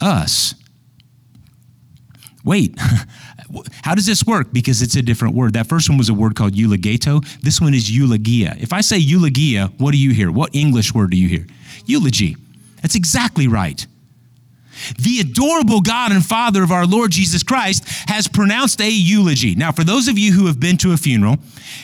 us. 0.00 0.54
Wait, 2.44 2.76
how 3.82 3.94
does 3.94 4.06
this 4.06 4.24
work? 4.24 4.52
Because 4.52 4.82
it's 4.82 4.96
a 4.96 5.02
different 5.02 5.34
word. 5.34 5.52
That 5.54 5.68
first 5.68 5.88
one 5.88 5.98
was 5.98 6.08
a 6.08 6.14
word 6.14 6.34
called 6.34 6.54
eulogato. 6.54 7.24
This 7.40 7.60
one 7.60 7.74
is 7.74 7.90
eulogia. 7.90 8.56
If 8.58 8.72
I 8.72 8.80
say 8.80 8.98
eulogia, 8.98 9.72
what 9.78 9.92
do 9.92 9.98
you 9.98 10.12
hear? 10.12 10.30
What 10.30 10.54
English 10.54 10.94
word 10.94 11.10
do 11.10 11.16
you 11.16 11.28
hear? 11.28 11.46
Eulogy. 11.86 12.36
That's 12.80 12.96
exactly 12.96 13.46
right 13.46 13.86
the 14.98 15.20
adorable 15.20 15.80
God 15.80 16.12
and 16.12 16.24
Father 16.24 16.62
of 16.62 16.70
our 16.72 16.86
Lord 16.86 17.10
Jesus 17.10 17.42
Christ 17.42 17.88
has 18.08 18.28
pronounced 18.28 18.80
a 18.80 18.90
eulogy. 18.90 19.54
Now, 19.54 19.72
for 19.72 19.84
those 19.84 20.08
of 20.08 20.18
you 20.18 20.32
who 20.32 20.46
have 20.46 20.58
been 20.58 20.76
to 20.78 20.92
a 20.92 20.96
funeral, 20.96 21.36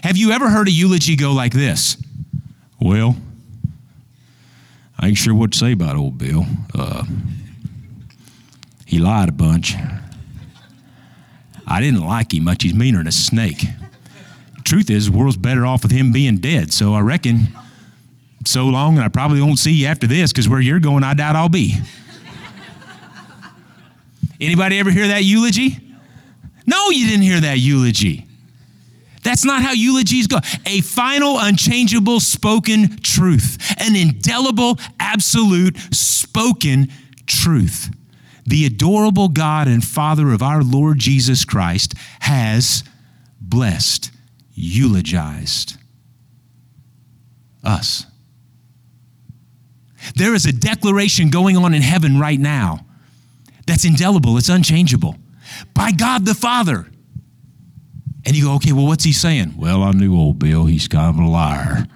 have 0.02 0.16
you 0.16 0.32
ever 0.32 0.48
heard 0.48 0.68
a 0.68 0.72
eulogy 0.72 1.16
go 1.16 1.32
like 1.32 1.52
this? 1.52 1.96
Well, 2.80 3.16
I 4.98 5.08
ain't 5.08 5.16
sure 5.16 5.34
what 5.34 5.52
to 5.52 5.58
say 5.58 5.72
about 5.72 5.96
old 5.96 6.18
Bill. 6.18 6.44
Uh, 6.74 7.04
he 8.84 8.98
lied 8.98 9.28
a 9.28 9.32
bunch. 9.32 9.74
I 11.66 11.80
didn't 11.80 12.00
like 12.00 12.32
him 12.32 12.44
much. 12.44 12.62
He's 12.62 12.74
meaner 12.74 12.98
than 12.98 13.08
a 13.08 13.12
snake. 13.12 13.64
truth 14.64 14.90
is, 14.90 15.10
the 15.10 15.16
world's 15.16 15.36
better 15.36 15.66
off 15.66 15.82
with 15.82 15.92
him 15.92 16.12
being 16.12 16.38
dead. 16.38 16.72
So 16.72 16.94
I 16.94 17.00
reckon 17.00 17.48
so 18.46 18.64
long, 18.64 18.96
and 18.96 19.04
I 19.04 19.08
probably 19.08 19.42
won't 19.42 19.58
see 19.58 19.72
you 19.72 19.86
after 19.86 20.06
this 20.06 20.32
because 20.32 20.48
where 20.48 20.60
you're 20.60 20.80
going, 20.80 21.04
I 21.04 21.14
doubt 21.14 21.36
I'll 21.36 21.48
be. 21.48 21.76
Anybody 24.40 24.78
ever 24.78 24.90
hear 24.90 25.08
that 25.08 25.24
eulogy? 25.24 25.78
No, 26.66 26.90
you 26.90 27.06
didn't 27.06 27.22
hear 27.22 27.40
that 27.40 27.58
eulogy. 27.58 28.26
That's 29.22 29.44
not 29.44 29.62
how 29.62 29.72
eulogies 29.72 30.26
go. 30.26 30.38
A 30.66 30.80
final, 30.80 31.38
unchangeable 31.38 32.20
spoken 32.20 32.98
truth, 32.98 33.74
an 33.78 33.96
indelible, 33.96 34.78
absolute 35.00 35.76
spoken 35.92 36.88
truth. 37.26 37.90
The 38.46 38.64
adorable 38.64 39.28
God 39.28 39.68
and 39.68 39.84
Father 39.84 40.32
of 40.32 40.42
our 40.42 40.62
Lord 40.62 40.98
Jesus 40.98 41.44
Christ 41.44 41.94
has 42.20 42.84
blessed, 43.40 44.10
eulogized 44.54 45.76
us. 47.64 48.06
There 50.14 50.34
is 50.34 50.46
a 50.46 50.52
declaration 50.52 51.28
going 51.28 51.56
on 51.56 51.74
in 51.74 51.82
heaven 51.82 52.18
right 52.18 52.38
now 52.40 52.86
that's 53.68 53.84
indelible, 53.84 54.36
it's 54.38 54.48
unchangeable. 54.48 55.16
By 55.74 55.92
God 55.92 56.24
the 56.24 56.34
Father. 56.34 56.90
And 58.26 58.36
you 58.36 58.44
go, 58.44 58.54
okay, 58.56 58.72
well, 58.72 58.86
what's 58.86 59.04
he 59.04 59.12
saying? 59.12 59.54
Well, 59.56 59.82
I 59.82 59.92
knew 59.92 60.16
old 60.16 60.38
Bill, 60.38 60.64
he's 60.64 60.88
kind 60.88 61.08
of 61.08 61.24
a 61.24 61.28
liar. 61.28 61.86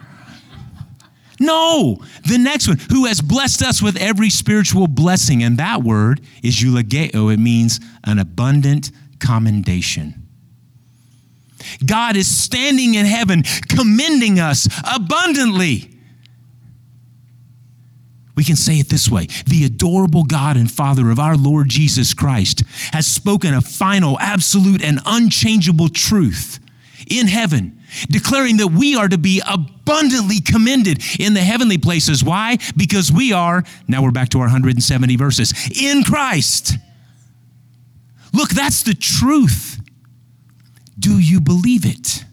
No, 1.40 1.96
the 2.28 2.38
next 2.38 2.68
one, 2.68 2.78
who 2.90 3.06
has 3.06 3.20
blessed 3.20 3.62
us 3.62 3.82
with 3.82 3.96
every 3.96 4.30
spiritual 4.30 4.87
blessing. 4.87 5.42
And 5.42 5.58
that 5.58 5.82
word 5.82 6.20
is 6.42 6.62
eulogeo. 6.62 7.11
Oh, 7.14 7.28
it 7.30 7.38
means 7.38 7.80
an 8.04 8.18
abundant 8.20 8.92
commendation. 9.18 10.26
God 11.85 12.16
is 12.16 12.28
standing 12.28 12.94
in 12.94 13.06
heaven 13.06 13.42
commending 13.68 14.38
us 14.38 14.68
abundantly. 14.94 15.91
We 18.35 18.45
can 18.45 18.57
say 18.57 18.79
it 18.79 18.88
this 18.88 19.11
way 19.11 19.27
The 19.47 19.64
adorable 19.64 20.25
God 20.25 20.57
and 20.57 20.71
Father 20.71 21.11
of 21.11 21.18
our 21.18 21.37
Lord 21.37 21.68
Jesus 21.68 22.14
Christ 22.14 22.62
has 22.92 23.07
spoken 23.07 23.55
a 23.55 23.61
final, 23.61 24.18
absolute, 24.21 24.83
and 24.83 25.01
unchangeable 25.05 25.88
truth 25.88 26.59
in 27.11 27.27
heaven, 27.27 27.81
declaring 28.09 28.57
that 28.59 28.68
we 28.68 28.97
are 28.97 29.09
to 29.09 29.18
be 29.18 29.42
abundantly 29.47 30.40
commended 30.40 31.03
in 31.18 31.35
the 31.35 31.40
heavenly 31.40 31.79
places. 31.79 32.25
Why? 32.25 32.59
Because 32.77 33.12
we 33.12 33.33
are, 33.33 33.64
now 33.88 34.03
we're 34.03 34.12
back 34.12 34.31
to 34.31 34.38
our 34.38 34.45
170 34.45 35.16
verses, 35.16 35.53
in 35.79 36.05
Christ. 36.05 36.75
Look, 38.33 38.51
that's 38.51 38.83
the 38.83 38.95
truth. 38.95 39.79
Do 40.99 41.18
you 41.18 41.40
believe 41.40 41.85
it? 41.85 42.25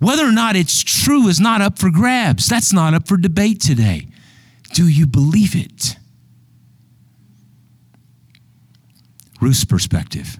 Whether 0.00 0.26
or 0.26 0.32
not 0.32 0.56
it's 0.56 0.82
true 0.82 1.28
is 1.28 1.38
not 1.38 1.60
up 1.60 1.78
for 1.78 1.90
grabs. 1.90 2.48
That's 2.48 2.72
not 2.72 2.92
up 2.92 3.06
for 3.06 3.16
debate 3.16 3.60
today. 3.60 4.08
Do 4.72 4.88
you 4.88 5.06
believe 5.06 5.54
it? 5.54 5.96
Ruth's 9.40 9.64
perspective 9.64 10.38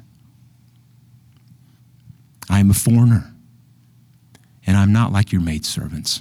I 2.48 2.60
am 2.60 2.70
a 2.70 2.74
foreigner, 2.74 3.34
and 4.66 4.76
I'm 4.76 4.92
not 4.92 5.12
like 5.12 5.32
your 5.32 5.40
maidservants. 5.40 6.20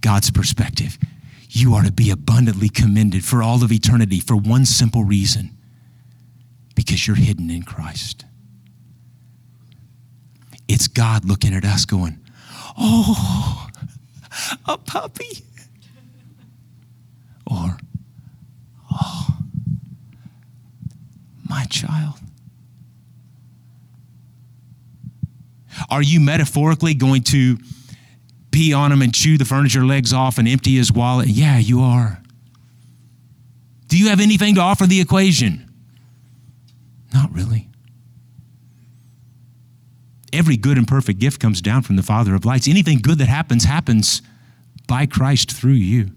God's 0.00 0.30
perspective 0.30 0.98
you 1.48 1.74
are 1.74 1.82
to 1.82 1.92
be 1.92 2.10
abundantly 2.10 2.68
commended 2.68 3.24
for 3.24 3.42
all 3.42 3.62
of 3.62 3.72
eternity 3.72 4.20
for 4.20 4.36
one 4.36 4.66
simple 4.66 5.04
reason 5.04 5.56
because 6.74 7.06
you're 7.06 7.16
hidden 7.16 7.50
in 7.50 7.62
Christ. 7.62 8.24
It's 10.68 10.88
God 10.88 11.24
looking 11.24 11.54
at 11.54 11.64
us 11.64 11.84
going, 11.84 12.18
Oh, 12.76 13.68
a 14.66 14.76
puppy 14.76 15.44
or, 17.46 17.78
oh, 18.92 19.38
my 21.48 21.64
child. 21.64 22.14
Are 25.90 26.02
you 26.02 26.20
metaphorically 26.20 26.94
going 26.94 27.22
to 27.24 27.58
pee 28.50 28.72
on 28.72 28.90
him 28.90 29.02
and 29.02 29.14
chew 29.14 29.38
the 29.38 29.44
furniture 29.44 29.84
legs 29.84 30.12
off 30.12 30.38
and 30.38 30.48
empty 30.48 30.76
his 30.76 30.90
wallet? 30.90 31.28
Yeah, 31.28 31.58
you 31.58 31.80
are. 31.80 32.22
Do 33.88 33.98
you 33.98 34.08
have 34.08 34.20
anything 34.20 34.56
to 34.56 34.60
offer 34.60 34.86
the 34.86 35.00
equation? 35.00 35.70
Not 37.14 37.32
really. 37.32 37.68
Every 40.32 40.56
good 40.56 40.76
and 40.76 40.88
perfect 40.88 41.20
gift 41.20 41.40
comes 41.40 41.62
down 41.62 41.82
from 41.82 41.96
the 41.96 42.02
Father 42.02 42.34
of 42.34 42.44
lights. 42.44 42.66
Anything 42.66 42.98
good 42.98 43.18
that 43.18 43.28
happens, 43.28 43.64
happens 43.64 44.22
by 44.88 45.06
Christ 45.06 45.52
through 45.52 45.72
you 45.72 46.15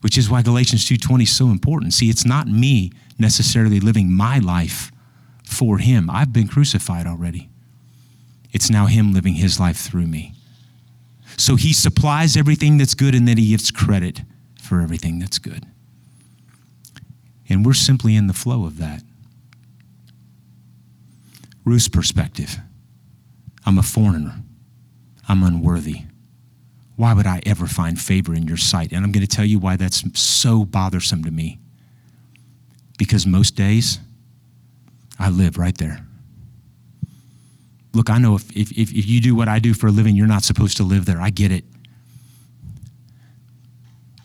which 0.00 0.16
is 0.16 0.30
why 0.30 0.42
Galatians 0.42 0.84
2:20 0.84 1.24
is 1.24 1.30
so 1.30 1.50
important. 1.50 1.94
See, 1.94 2.10
it's 2.10 2.24
not 2.24 2.48
me 2.48 2.92
necessarily 3.18 3.80
living 3.80 4.12
my 4.12 4.38
life 4.38 4.90
for 5.44 5.78
him. 5.78 6.08
I've 6.08 6.32
been 6.32 6.48
crucified 6.48 7.06
already. 7.06 7.48
It's 8.52 8.70
now 8.70 8.86
him 8.86 9.12
living 9.12 9.34
his 9.34 9.60
life 9.60 9.76
through 9.76 10.06
me. 10.06 10.34
So 11.36 11.56
he 11.56 11.72
supplies 11.72 12.36
everything 12.36 12.78
that's 12.78 12.94
good 12.94 13.14
and 13.14 13.26
then 13.26 13.36
he 13.36 13.50
gives 13.50 13.70
credit 13.70 14.22
for 14.60 14.80
everything 14.80 15.18
that's 15.18 15.38
good. 15.38 15.66
And 17.48 17.64
we're 17.64 17.74
simply 17.74 18.14
in 18.16 18.26
the 18.26 18.32
flow 18.32 18.64
of 18.64 18.78
that. 18.78 19.02
Ruth's 21.64 21.88
perspective 21.88 22.58
I'm 23.66 23.78
a 23.78 23.82
foreigner, 23.82 24.42
I'm 25.28 25.42
unworthy. 25.42 26.02
Why 27.00 27.14
would 27.14 27.26
I 27.26 27.40
ever 27.46 27.66
find 27.66 27.98
favor 27.98 28.34
in 28.34 28.46
your 28.46 28.58
sight? 28.58 28.92
And 28.92 29.02
I'm 29.02 29.10
going 29.10 29.26
to 29.26 29.36
tell 29.36 29.46
you 29.46 29.58
why 29.58 29.76
that's 29.76 30.04
so 30.20 30.66
bothersome 30.66 31.24
to 31.24 31.30
me. 31.30 31.58
Because 32.98 33.26
most 33.26 33.56
days, 33.56 33.98
I 35.18 35.30
live 35.30 35.56
right 35.56 35.78
there. 35.78 36.06
Look, 37.94 38.10
I 38.10 38.18
know 38.18 38.34
if, 38.34 38.54
if, 38.54 38.92
if 38.92 39.06
you 39.06 39.22
do 39.22 39.34
what 39.34 39.48
I 39.48 39.60
do 39.60 39.72
for 39.72 39.86
a 39.86 39.90
living, 39.90 40.14
you're 40.14 40.26
not 40.26 40.42
supposed 40.42 40.76
to 40.76 40.82
live 40.82 41.06
there. 41.06 41.22
I 41.22 41.30
get 41.30 41.50
it. 41.50 41.64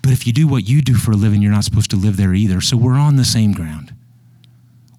But 0.01 0.11
if 0.11 0.27
you 0.27 0.33
do 0.33 0.45
what 0.45 0.67
you 0.67 0.81
do 0.81 0.95
for 0.95 1.11
a 1.11 1.15
living, 1.15 1.41
you're 1.41 1.53
not 1.53 1.63
supposed 1.63 1.91
to 1.91 1.95
live 1.95 2.17
there 2.17 2.33
either. 2.33 2.59
So 2.59 2.75
we're 2.75 2.99
on 2.99 3.15
the 3.15 3.23
same 3.23 3.53
ground. 3.53 3.95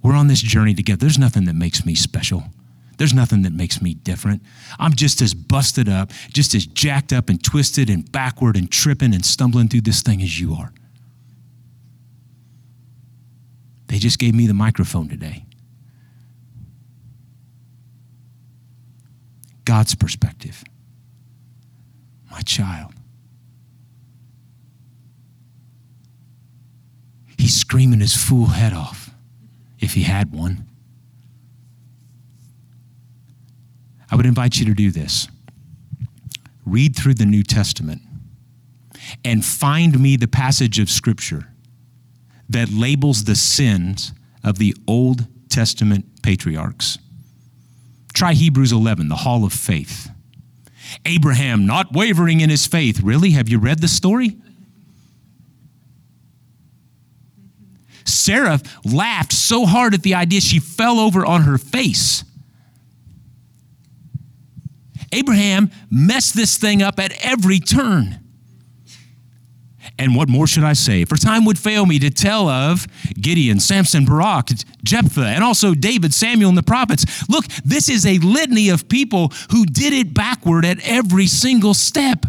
We're 0.03 0.17
on 0.17 0.29
this 0.29 0.41
journey 0.41 0.73
together. 0.73 1.01
There's 1.01 1.19
nothing 1.19 1.45
that 1.45 1.55
makes 1.55 1.85
me 1.85 1.95
special. 1.95 2.45
There's 2.97 3.13
nothing 3.13 3.43
that 3.43 3.53
makes 3.53 3.83
me 3.83 3.95
different. 3.95 4.43
I'm 4.79 4.95
just 4.95 5.21
as 5.21 5.35
busted 5.35 5.89
up, 5.89 6.13
just 6.31 6.55
as 6.55 6.67
jacked 6.67 7.13
up 7.13 7.29
and 7.29 7.43
twisted 7.43 7.91
and 7.91 8.11
backward 8.11 8.57
and 8.57 8.71
tripping 8.71 9.15
and 9.15 9.25
stumbling 9.25 9.69
through 9.69 9.83
this 9.83 10.03
thing 10.03 10.23
as 10.23 10.41
you 10.41 10.55
are. 10.55 10.73
They 13.89 13.99
just 13.99 14.19
gave 14.19 14.35
me 14.35 14.47
the 14.47 14.55
microphone 14.55 15.09
today. 15.09 15.45
God's 19.65 19.95
perspective. 19.95 20.65
My 22.31 22.41
child. 22.41 22.95
He's 27.37 27.55
screaming 27.55 28.01
his 28.01 28.17
fool 28.17 28.47
head 28.47 28.73
off 28.73 29.11
if 29.79 29.95
he 29.95 30.03
had 30.03 30.33
one. 30.33 30.67
I 34.11 34.17
would 34.17 34.27
invite 34.27 34.59
you 34.59 34.67
to 34.67 34.75
do 34.75 34.91
this 34.91 35.29
read 36.65 36.97
through 36.97 37.15
the 37.15 37.25
New 37.25 37.45
Testament 37.45 38.03
and 39.25 39.45
find 39.45 40.01
me 40.01 40.17
the 40.17 40.27
passage 40.27 40.81
of 40.81 40.91
Scripture 40.91 41.53
that 42.49 42.71
labels 42.71 43.25
the 43.25 43.37
sins 43.37 44.13
of 44.43 44.59
the 44.59 44.75
Old 44.87 45.27
Testament 45.49 46.23
patriarchs. 46.23 46.99
Try 48.13 48.33
Hebrews 48.33 48.73
11, 48.73 49.09
the 49.09 49.17
hall 49.17 49.45
of 49.45 49.53
faith. 49.53 50.11
Abraham 51.05 51.67
not 51.67 51.93
wavering 51.93 52.41
in 52.41 52.51
his 52.51 52.67
faith. 52.67 53.01
Really? 53.01 53.31
Have 53.31 53.49
you 53.49 53.59
read 53.59 53.81
the 53.81 53.89
story? 53.89 54.37
Sarah 58.05 58.61
laughed 58.85 59.33
so 59.33 59.67
hard 59.67 59.95
at 59.95 60.03
the 60.03 60.15
idea 60.15 60.41
she 60.41 60.59
fell 60.59 60.99
over 60.99 61.27
on 61.27 61.43
her 61.43 61.59
face. 61.59 62.25
Abraham 65.17 65.71
messed 65.91 66.35
this 66.35 66.59
thing 66.59 66.83
up 66.83 66.99
at 66.99 67.13
every 67.25 67.59
turn. 67.59 68.21
And 69.99 70.15
what 70.15 70.29
more 70.29 70.47
should 70.47 70.65
I 70.65 70.75
say? 70.75 71.05
For 71.05 71.17
time 71.17 71.45
would 71.47 71.59
fail 71.59 71.87
me 71.87 71.99
to 72.01 72.11
tell 72.11 72.49
of 72.49 72.87
Gideon, 73.19 73.61
Samson, 73.61 74.05
Barak, 74.05 74.49
Jephthah, 74.83 75.27
and 75.27 75.43
also 75.43 75.75
David, 75.75 76.13
Samuel, 76.13 76.51
and 76.51 76.59
the 76.59 76.63
prophets. 76.63 77.29
Look, 77.29 77.47
this 77.65 77.89
is 77.89 78.05
a 78.05 78.19
litany 78.19 78.69
of 78.69 78.89
people 78.89 79.33
who 79.51 79.65
did 79.65 79.93
it 79.95 80.13
backward 80.13 80.65
at 80.67 80.79
every 80.83 81.27
single 81.27 81.73
step. 81.73 82.27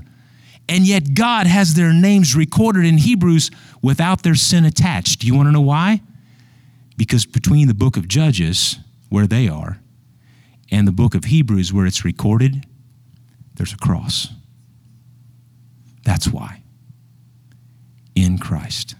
And 0.70 0.86
yet 0.86 1.14
God 1.14 1.48
has 1.48 1.74
their 1.74 1.94
names 1.94 2.36
recorded 2.36 2.86
in 2.86 3.00
Hebrews 3.00 3.52
without 3.82 4.24
their 4.24 4.36
sin 4.36 4.64
attached. 4.66 5.22
Do 5.22 5.28
you 5.28 5.36
want 5.36 5.48
to 5.48 5.52
know 5.52 5.62
why? 5.62 6.02
Because 6.96 7.26
between 7.26 7.68
the 7.68 7.74
book 7.74 7.98
of 7.98 8.08
Judges, 8.08 8.80
where 9.10 9.28
they 9.28 9.48
are, 9.48 9.80
and 10.72 10.88
the 10.88 10.92
book 10.92 11.16
of 11.16 11.26
Hebrews, 11.26 11.72
where 11.72 11.86
it's 11.86 12.04
recorded, 12.04 12.66
there's 13.58 13.74
a 13.74 13.78
cross. 13.78 14.30
That's 16.04 16.28
why. 16.28 16.62
In 18.16 18.38
Christ, 18.38 18.96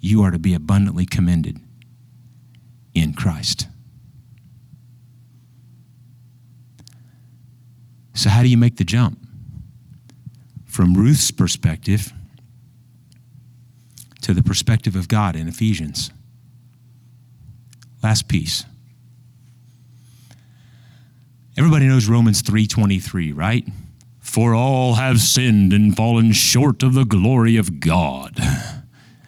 you 0.00 0.22
are 0.22 0.30
to 0.30 0.38
be 0.38 0.54
abundantly 0.54 1.06
commended 1.06 1.60
in 2.94 3.14
Christ. 3.14 3.68
So, 8.14 8.28
how 8.30 8.42
do 8.42 8.48
you 8.48 8.56
make 8.56 8.76
the 8.76 8.84
jump? 8.84 9.18
From 10.66 10.94
Ruth's 10.94 11.30
perspective 11.30 12.12
to 14.22 14.34
the 14.34 14.42
perspective 14.42 14.96
of 14.96 15.08
God 15.08 15.36
in 15.36 15.48
Ephesians. 15.48 16.10
Last 18.02 18.28
piece. 18.28 18.64
Everybody 21.58 21.88
knows 21.88 22.06
Romans 22.06 22.40
3:23, 22.40 23.32
right? 23.32 23.66
For 24.20 24.54
all 24.54 24.94
have 24.94 25.20
sinned 25.20 25.72
and 25.72 25.96
fallen 25.96 26.30
short 26.30 26.84
of 26.84 26.94
the 26.94 27.04
glory 27.04 27.56
of 27.56 27.80
God. 27.80 28.36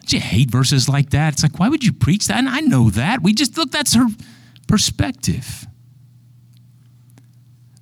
Do 0.06 0.16
you 0.16 0.22
hate 0.22 0.48
verses 0.48 0.88
like 0.88 1.10
that? 1.10 1.32
It's 1.32 1.42
like, 1.42 1.58
why 1.58 1.68
would 1.68 1.82
you 1.82 1.92
preach 1.92 2.28
that? 2.28 2.38
And 2.38 2.48
I 2.48 2.60
know 2.60 2.88
that. 2.90 3.20
We 3.20 3.34
just 3.34 3.58
look, 3.58 3.72
that's 3.72 3.94
her 3.94 4.06
perspective. 4.68 5.66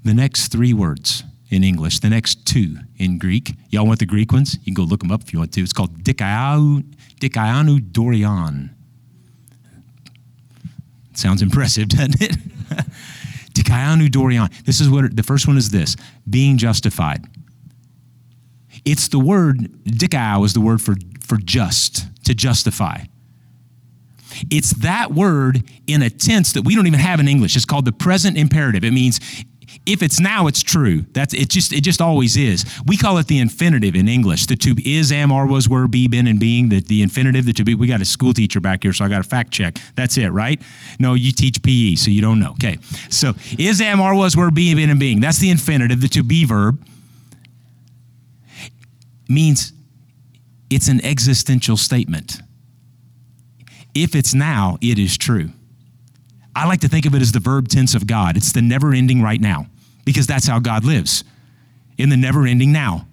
The 0.02 0.14
next 0.14 0.48
three 0.48 0.72
words 0.72 1.24
in 1.50 1.62
English, 1.62 1.98
the 2.00 2.08
next 2.08 2.46
two 2.46 2.78
in 2.96 3.18
Greek. 3.18 3.54
Y'all 3.68 3.86
want 3.86 3.98
the 3.98 4.06
Greek 4.06 4.32
ones? 4.32 4.54
You 4.54 4.72
can 4.72 4.74
go 4.74 4.82
look 4.84 5.00
them 5.00 5.10
up 5.10 5.22
if 5.22 5.32
you 5.34 5.40
want 5.40 5.52
to. 5.52 5.62
It's 5.62 5.74
called 5.74 6.02
dikaiou, 6.04 6.84
dikaianu 7.20 7.92
dorian. 7.92 8.74
Sounds 11.12 11.42
impressive, 11.42 11.88
doesn't 11.88 12.22
it? 12.22 12.36
dikaianu 13.68 14.10
dorian. 14.10 14.48
This 14.64 14.80
is 14.80 14.88
what 14.88 15.16
the 15.16 15.22
first 15.22 15.46
one 15.46 15.56
is 15.56 15.70
this 15.70 15.96
being 16.28 16.58
justified. 16.58 17.24
It's 18.84 19.08
the 19.08 19.18
word, 19.18 19.70
dikaiou 19.84 20.44
is 20.44 20.54
the 20.54 20.60
word 20.60 20.80
for, 20.80 20.94
for 21.20 21.36
just, 21.36 22.06
to 22.24 22.34
justify. 22.34 23.04
It's 24.50 24.70
that 24.78 25.12
word 25.12 25.64
in 25.86 26.02
a 26.02 26.10
tense 26.10 26.52
that 26.52 26.62
we 26.62 26.74
don't 26.74 26.86
even 26.86 27.00
have 27.00 27.18
in 27.18 27.28
English. 27.28 27.56
It's 27.56 27.64
called 27.64 27.86
the 27.86 27.92
present 27.92 28.36
imperative. 28.36 28.84
It 28.84 28.92
means 28.92 29.20
if 29.86 30.02
it's 30.02 30.20
now, 30.20 30.46
it's 30.46 30.62
true. 30.62 31.04
That's 31.12 31.34
it. 31.34 31.50
Just 31.50 31.72
it 31.72 31.82
just 31.82 32.00
always 32.00 32.36
is. 32.36 32.64
We 32.86 32.96
call 32.96 33.18
it 33.18 33.26
the 33.26 33.38
infinitive 33.38 33.94
in 33.94 34.08
English. 34.08 34.46
The 34.46 34.56
to 34.56 34.74
be 34.74 34.96
is, 34.96 35.12
am, 35.12 35.32
are, 35.32 35.46
was, 35.46 35.68
were, 35.68 35.88
be, 35.88 36.08
been, 36.08 36.26
and 36.26 36.40
being. 36.40 36.68
The, 36.68 36.80
the 36.80 37.02
infinitive, 37.02 37.44
the 37.44 37.52
to 37.54 37.64
be. 37.64 37.74
We 37.74 37.86
got 37.86 38.00
a 38.00 38.04
school 38.04 38.32
teacher 38.32 38.60
back 38.60 38.82
here, 38.82 38.92
so 38.92 39.04
I 39.04 39.08
got 39.08 39.20
a 39.20 39.28
fact 39.28 39.50
check. 39.50 39.78
That's 39.94 40.16
it, 40.16 40.28
right? 40.28 40.60
No, 40.98 41.14
you 41.14 41.32
teach 41.32 41.62
PE, 41.62 41.96
so 41.96 42.10
you 42.10 42.22
don't 42.22 42.40
know. 42.40 42.52
Okay, 42.52 42.78
so 43.10 43.34
is, 43.58 43.80
am, 43.80 44.00
are, 44.00 44.14
was, 44.14 44.36
were, 44.36 44.50
be, 44.50 44.74
been, 44.74 44.90
and 44.90 45.00
being. 45.00 45.20
That's 45.20 45.38
the 45.38 45.50
infinitive. 45.50 46.00
The 46.00 46.08
to 46.08 46.22
be 46.22 46.44
verb 46.44 46.82
means 49.28 49.72
it's 50.70 50.88
an 50.88 51.04
existential 51.04 51.76
statement. 51.76 52.40
If 53.94 54.14
it's 54.14 54.34
now, 54.34 54.78
it 54.80 54.98
is 54.98 55.16
true. 55.16 55.50
I 56.58 56.66
like 56.66 56.80
to 56.80 56.88
think 56.88 57.06
of 57.06 57.14
it 57.14 57.22
as 57.22 57.30
the 57.30 57.38
verb 57.38 57.68
tense 57.68 57.94
of 57.94 58.08
God. 58.08 58.36
It's 58.36 58.50
the 58.50 58.60
never 58.60 58.92
ending 58.92 59.22
right 59.22 59.40
now, 59.40 59.66
because 60.04 60.26
that's 60.26 60.48
how 60.48 60.58
God 60.58 60.84
lives 60.84 61.22
in 61.96 62.08
the 62.08 62.16
never 62.16 62.48
ending 62.48 62.72
now. 62.72 63.06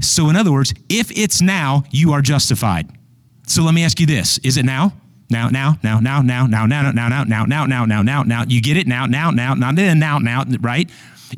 So, 0.00 0.30
in 0.30 0.36
other 0.36 0.50
words, 0.50 0.72
if 0.88 1.10
it's 1.10 1.42
now, 1.42 1.84
you 1.90 2.12
are 2.12 2.22
justified. 2.22 2.88
So, 3.46 3.62
let 3.62 3.74
me 3.74 3.84
ask 3.84 4.00
you 4.00 4.06
this 4.06 4.38
Is 4.38 4.56
it 4.56 4.64
now? 4.64 4.94
Now, 5.28 5.50
now, 5.50 5.76
now, 5.82 6.00
now, 6.00 6.22
now, 6.22 6.56
now, 6.56 6.78
now, 6.78 6.90
now, 6.90 7.10
now, 7.10 7.24
now, 7.24 7.44
now, 7.44 7.66
now, 7.66 7.84
now, 7.84 8.02
now, 8.02 8.22
now. 8.22 8.44
You 8.48 8.62
get 8.62 8.78
it 8.78 8.86
now, 8.86 9.04
now, 9.04 9.30
now, 9.30 9.52
now, 9.52 9.72
then, 9.72 9.98
now, 9.98 10.18
now, 10.18 10.44
right? 10.60 10.88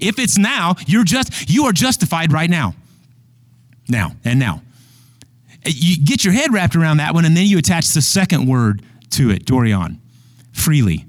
If 0.00 0.20
it's 0.20 0.38
now, 0.38 0.76
you're 0.86 1.04
just 1.04 1.50
you 1.50 1.64
are 1.64 1.72
justified 1.72 2.32
right 2.32 2.50
now. 2.50 2.74
Now 3.88 4.12
and 4.24 4.38
now. 4.38 4.62
You 5.66 6.04
get 6.04 6.24
your 6.24 6.34
head 6.34 6.52
wrapped 6.52 6.76
around 6.76 6.98
that 6.98 7.14
one, 7.14 7.24
and 7.24 7.36
then 7.36 7.46
you 7.46 7.58
attach 7.58 7.88
the 7.88 8.02
second 8.02 8.46
word 8.46 8.82
to 9.10 9.30
it, 9.30 9.44
Dorian, 9.44 10.00
freely. 10.54 11.06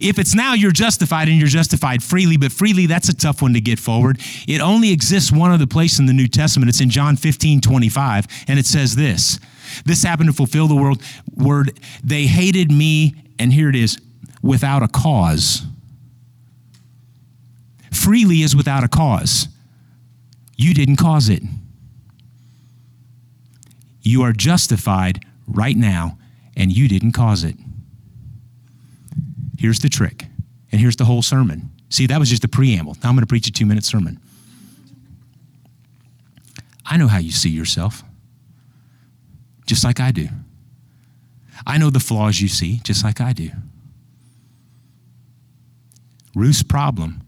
If 0.00 0.18
it's 0.18 0.34
now, 0.34 0.54
you're 0.54 0.70
justified 0.70 1.28
and 1.28 1.38
you're 1.38 1.48
justified 1.48 2.02
freely, 2.02 2.36
but 2.36 2.52
freely, 2.52 2.86
that's 2.86 3.08
a 3.08 3.14
tough 3.14 3.42
one 3.42 3.54
to 3.54 3.60
get 3.60 3.78
forward. 3.78 4.20
It 4.46 4.60
only 4.60 4.92
exists 4.92 5.32
one 5.32 5.50
other 5.50 5.66
place 5.66 5.98
in 5.98 6.06
the 6.06 6.12
New 6.12 6.28
Testament. 6.28 6.68
It's 6.68 6.80
in 6.80 6.90
John 6.90 7.16
15, 7.16 7.60
25, 7.60 8.26
and 8.46 8.58
it 8.58 8.66
says 8.66 8.94
this 8.94 9.40
This 9.84 10.02
happened 10.02 10.28
to 10.28 10.32
fulfill 10.32 10.68
the 10.68 10.76
word, 10.76 10.98
word 11.34 11.80
they 12.04 12.26
hated 12.26 12.70
me, 12.70 13.14
and 13.38 13.52
here 13.52 13.68
it 13.68 13.74
is, 13.74 13.98
without 14.42 14.82
a 14.82 14.88
cause. 14.88 15.62
Freely 17.92 18.42
is 18.42 18.54
without 18.54 18.84
a 18.84 18.88
cause. 18.88 19.48
You 20.56 20.72
didn't 20.74 20.96
cause 20.96 21.28
it. 21.28 21.42
You 24.02 24.22
are 24.22 24.32
justified 24.32 25.24
right 25.46 25.76
now, 25.76 26.18
and 26.56 26.70
you 26.70 26.88
didn't 26.88 27.12
cause 27.12 27.44
it. 27.44 27.56
Here's 29.60 29.80
the 29.80 29.90
trick, 29.90 30.24
and 30.72 30.80
here's 30.80 30.96
the 30.96 31.04
whole 31.04 31.20
sermon. 31.20 31.70
See, 31.90 32.06
that 32.06 32.18
was 32.18 32.30
just 32.30 32.40
the 32.40 32.48
preamble. 32.48 32.94
Now 33.02 33.10
I'm 33.10 33.14
going 33.14 33.20
to 33.20 33.26
preach 33.26 33.46
a 33.46 33.52
two 33.52 33.66
minute 33.66 33.84
sermon. 33.84 34.18
I 36.86 36.96
know 36.96 37.08
how 37.08 37.18
you 37.18 37.30
see 37.30 37.50
yourself, 37.50 38.02
just 39.66 39.84
like 39.84 40.00
I 40.00 40.12
do. 40.12 40.28
I 41.66 41.76
know 41.76 41.90
the 41.90 42.00
flaws 42.00 42.40
you 42.40 42.48
see, 42.48 42.80
just 42.84 43.04
like 43.04 43.20
I 43.20 43.34
do. 43.34 43.50
Ruth's 46.34 46.62
problem 46.62 47.20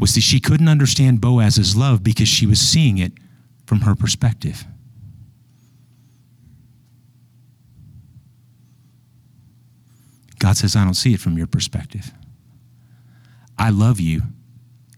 was 0.00 0.16
that 0.16 0.22
she 0.22 0.40
couldn't 0.40 0.68
understand 0.68 1.20
Boaz's 1.20 1.76
love 1.76 2.02
because 2.02 2.26
she 2.28 2.44
was 2.44 2.58
seeing 2.58 2.98
it 2.98 3.12
from 3.66 3.82
her 3.82 3.94
perspective. 3.94 4.64
God 10.42 10.56
says, 10.56 10.74
I 10.74 10.82
don't 10.82 10.94
see 10.94 11.14
it 11.14 11.20
from 11.20 11.38
your 11.38 11.46
perspective. 11.46 12.12
I 13.56 13.70
love 13.70 14.00
you, 14.00 14.22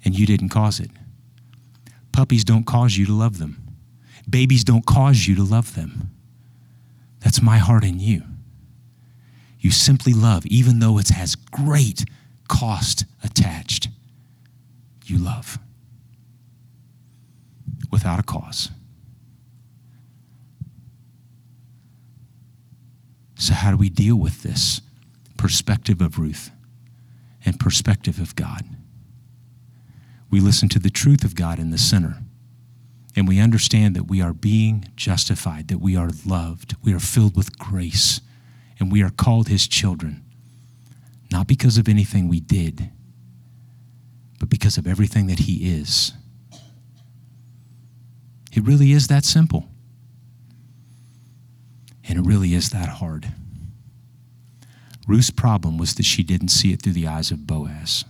and 0.03 0.19
you 0.19 0.25
didn't 0.25 0.49
cause 0.49 0.81
it. 0.81 0.91
Puppies 2.13 2.45
don't 2.45 2.65
cause 2.65 2.97
you 2.97 3.05
to 3.05 3.13
love 3.13 3.37
them, 3.37 3.77
babies 4.29 4.65
don't 4.65 4.87
cause 4.87 5.27
you 5.27 5.35
to 5.35 5.43
love 5.43 5.75
them. 5.75 6.11
That's 7.21 7.43
my 7.43 7.59
heart 7.59 7.85
in 7.85 8.01
you. 8.01 8.23
You 9.61 9.71
simply 9.71 10.15
love, 10.15 10.47
even 10.47 10.79
though 10.79 10.97
it 10.97 11.11
has 11.11 11.35
great 11.35 12.07
cost 12.49 13.05
attached. 13.23 13.89
You 15.05 15.19
love 15.19 15.59
without 17.93 18.19
a 18.19 18.23
cause. 18.23 18.71
So, 23.37 23.53
how 23.53 23.73
do 23.73 23.77
we 23.77 23.91
deal 23.91 24.17
with 24.17 24.43
this? 24.43 24.81
Perspective 25.45 26.01
of 26.01 26.19
Ruth 26.19 26.51
and 27.45 27.61
perspective 27.61 28.19
of 28.19 28.35
God. 28.35 28.65
We 30.31 30.41
listen 30.41 30.71
to 30.71 30.79
the 30.79 30.89
truth 30.89 31.23
of 31.23 31.35
God 31.35 31.59
in 31.59 31.69
the 31.69 31.77
center, 31.77 32.17
and 33.15 33.29
we 33.29 33.39
understand 33.39 33.95
that 33.95 34.05
we 34.05 34.23
are 34.23 34.33
being 34.33 34.89
justified, 34.97 35.69
that 35.69 35.83
we 35.83 35.97
are 35.97 36.09
loved, 36.25 36.77
we 36.83 36.95
are 36.95 36.99
filled 36.99 37.37
with 37.37 37.59
grace, 37.59 38.23
and 38.81 38.91
we 38.91 39.03
are 39.03 39.11
called 39.11 39.49
His 39.49 39.69
children, 39.69 40.25
not 41.31 41.47
because 41.47 41.77
of 41.77 41.91
anything 41.91 42.27
we 42.27 42.41
did, 42.41 42.91
but 44.41 44.49
because 44.49 44.79
of 44.79 44.87
everything 44.87 45.27
that 45.27 45.41
He 45.41 45.77
is. 45.79 46.15
It 48.51 48.63
really 48.65 48.93
is 48.93 49.09
that 49.09 49.27
simple. 49.27 49.69
And 52.09 52.19
it 52.19 52.23
really 52.23 52.55
is 52.55 52.71
that 52.71 52.89
hard. 52.89 53.31
Ruth's 55.07 55.31
problem 55.31 55.77
was 55.77 55.95
that 55.95 56.05
she 56.05 56.23
didn't 56.23 56.49
see 56.49 56.73
it 56.73 56.83
through 56.83 56.95
the 56.95 57.07
eyes 57.07 57.31
of 57.31 57.47
Boaz. 57.47 58.05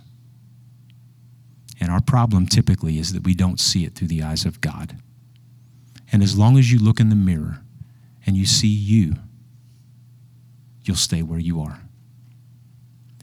And 1.81 1.91
our 1.91 2.01
problem 2.01 2.47
typically 2.47 2.99
is 2.99 3.13
that 3.13 3.25
we 3.25 3.35
don't 3.35 3.59
see 3.59 3.85
it 3.85 3.95
through 3.95 4.09
the 4.09 4.23
eyes 4.23 4.45
of 4.45 4.61
God. 4.61 4.97
And 6.13 6.23
as 6.23 6.39
long 6.39 6.57
as 6.57 6.71
you 6.71 6.79
look 6.79 7.01
in 7.01 7.09
the 7.09 7.17
mirror 7.17 7.63
and 8.25 8.37
you 8.37 8.47
see 8.47 8.69
you, 8.69 9.17
you'll 10.85 10.97
stay 10.97 11.23
where 11.23 11.39
you 11.39 11.61
are. 11.61 11.81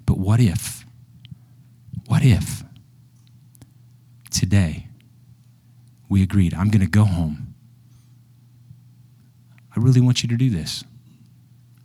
But 0.06 0.18
what 0.18 0.42
if? 0.42 0.86
What 2.08 2.24
if 2.24 2.64
today 4.30 4.88
we 6.10 6.22
agreed, 6.22 6.54
I'm 6.54 6.70
going 6.70 6.82
to 6.82 6.92
go 6.92 7.06
home? 7.06 7.56
I 9.74 9.80
really 9.80 10.02
want 10.02 10.24
you 10.24 10.30
to 10.30 10.36
do 10.36 10.50
this. 10.50 10.84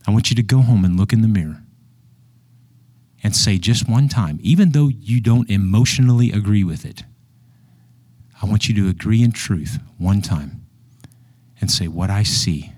I 0.09 0.11
want 0.11 0.31
you 0.31 0.37
to 0.37 0.42
go 0.42 0.62
home 0.62 0.85
and 0.85 0.99
look 0.99 1.12
in 1.12 1.22
the 1.22 1.29
mirror 1.29 1.62
and 3.27 3.35
say 3.35 3.59
just 3.59 3.89
one 3.89 4.07
time, 4.07 4.39
even 4.41 4.71
though 4.71 4.87
you 4.87 5.21
don't 5.21 5.51
emotionally 5.51 6.31
agree 6.31 6.62
with 6.62 6.85
it, 6.85 7.03
I 8.41 8.47
want 8.47 8.69
you 8.69 8.75
to 8.77 8.89
agree 8.89 9.21
in 9.21 9.33
truth 9.33 9.81
one 9.99 10.23
time 10.23 10.65
and 11.61 11.69
say, 11.69 11.89
What 11.89 12.09
I 12.09 12.23
see 12.23 12.71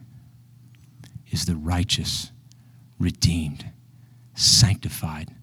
is 1.31 1.45
the 1.45 1.55
righteous, 1.55 2.33
redeemed 2.99 3.67
sanctified 4.35 5.35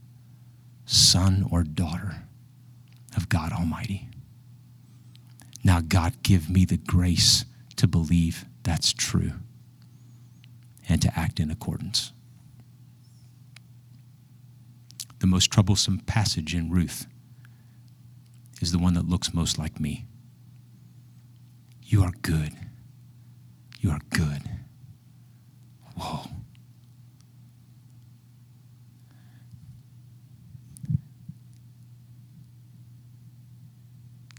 son 0.87 1.47
or 1.51 1.61
daughter 1.61 2.23
of 3.15 3.29
God 3.29 3.51
Almighty. 3.53 4.09
Now, 5.63 5.81
God, 5.81 6.23
give 6.23 6.49
me 6.49 6.65
the 6.65 6.77
grace 6.77 7.45
to 7.75 7.85
believe 7.85 8.45
that's 8.63 8.91
true 8.91 9.33
and 10.89 10.99
to 11.03 11.15
act 11.15 11.39
in 11.39 11.51
accordance. 11.51 12.11
The 15.25 15.31
most 15.31 15.49
troublesome 15.49 16.01
passage 16.01 16.53
in 16.53 16.69
Ruth 16.69 17.07
is 18.61 18.71
the 18.71 18.77
one 18.77 18.93
that 18.93 19.09
looks 19.09 19.33
most 19.33 19.57
like 19.57 19.79
me. 19.79 20.05
You 21.81 22.03
are 22.03 22.11
good. 22.21 22.53
You 23.79 23.89
are 23.89 24.01
good. 24.11 24.43
Whoa. 25.97 26.27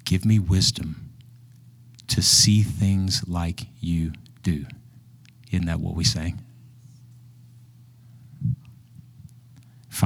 Give 0.05 0.25
me 0.25 0.38
wisdom 0.38 1.11
to 2.07 2.22
see 2.22 2.62
things 2.62 3.25
like 3.27 3.62
you 3.81 4.12
do. 4.44 4.66
Isn't 5.51 5.66
that 5.66 5.81
what 5.81 5.96
we 5.96 6.05
sang? 6.05 6.45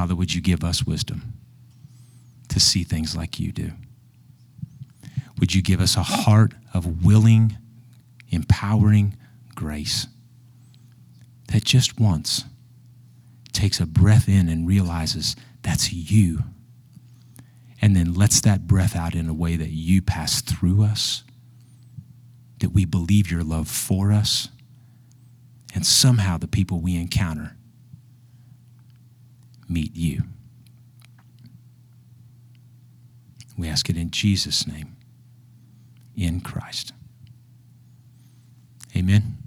Father, 0.01 0.17
would 0.17 0.33
you 0.33 0.41
give 0.41 0.65
us 0.65 0.87
wisdom 0.87 1.35
to 2.49 2.59
see 2.59 2.85
things 2.85 3.15
like 3.15 3.39
you 3.39 3.53
do? 3.53 3.73
Would 5.39 5.55
you 5.55 5.61
give 5.61 5.79
us 5.79 5.95
a 5.95 6.03
heart 6.03 6.55
of 6.73 7.05
willing, 7.05 7.59
empowering 8.31 9.19
grace 9.55 10.07
that 11.49 11.67
just 11.67 12.01
once 12.01 12.47
takes 13.53 13.79
a 13.79 13.85
breath 13.85 14.27
in 14.27 14.49
and 14.49 14.67
realizes 14.67 15.37
that's 15.61 15.93
you, 15.93 16.45
and 17.83 17.95
then 17.95 18.15
lets 18.15 18.41
that 18.41 18.67
breath 18.67 18.97
out 18.97 19.15
in 19.15 19.29
a 19.29 19.35
way 19.35 19.57
that 19.57 19.69
you 19.69 20.01
pass 20.01 20.41
through 20.41 20.83
us 20.83 21.25
that 22.61 22.71
we 22.73 22.87
believe 22.87 23.31
your 23.31 23.45
love 23.45 23.69
for 23.69 24.13
us, 24.13 24.49
and 25.75 25.85
somehow 25.85 26.39
the 26.39 26.49
people 26.49 26.81
we 26.81 26.97
encounter 26.97 27.55
meet 29.71 29.97
you. 29.97 30.25
We 33.57 33.69
ask 33.69 33.89
it 33.89 33.97
in 33.97 34.11
Jesus' 34.11 34.67
name, 34.67 34.97
in 36.17 36.41
Christ. 36.41 36.93
Amen. 38.97 39.40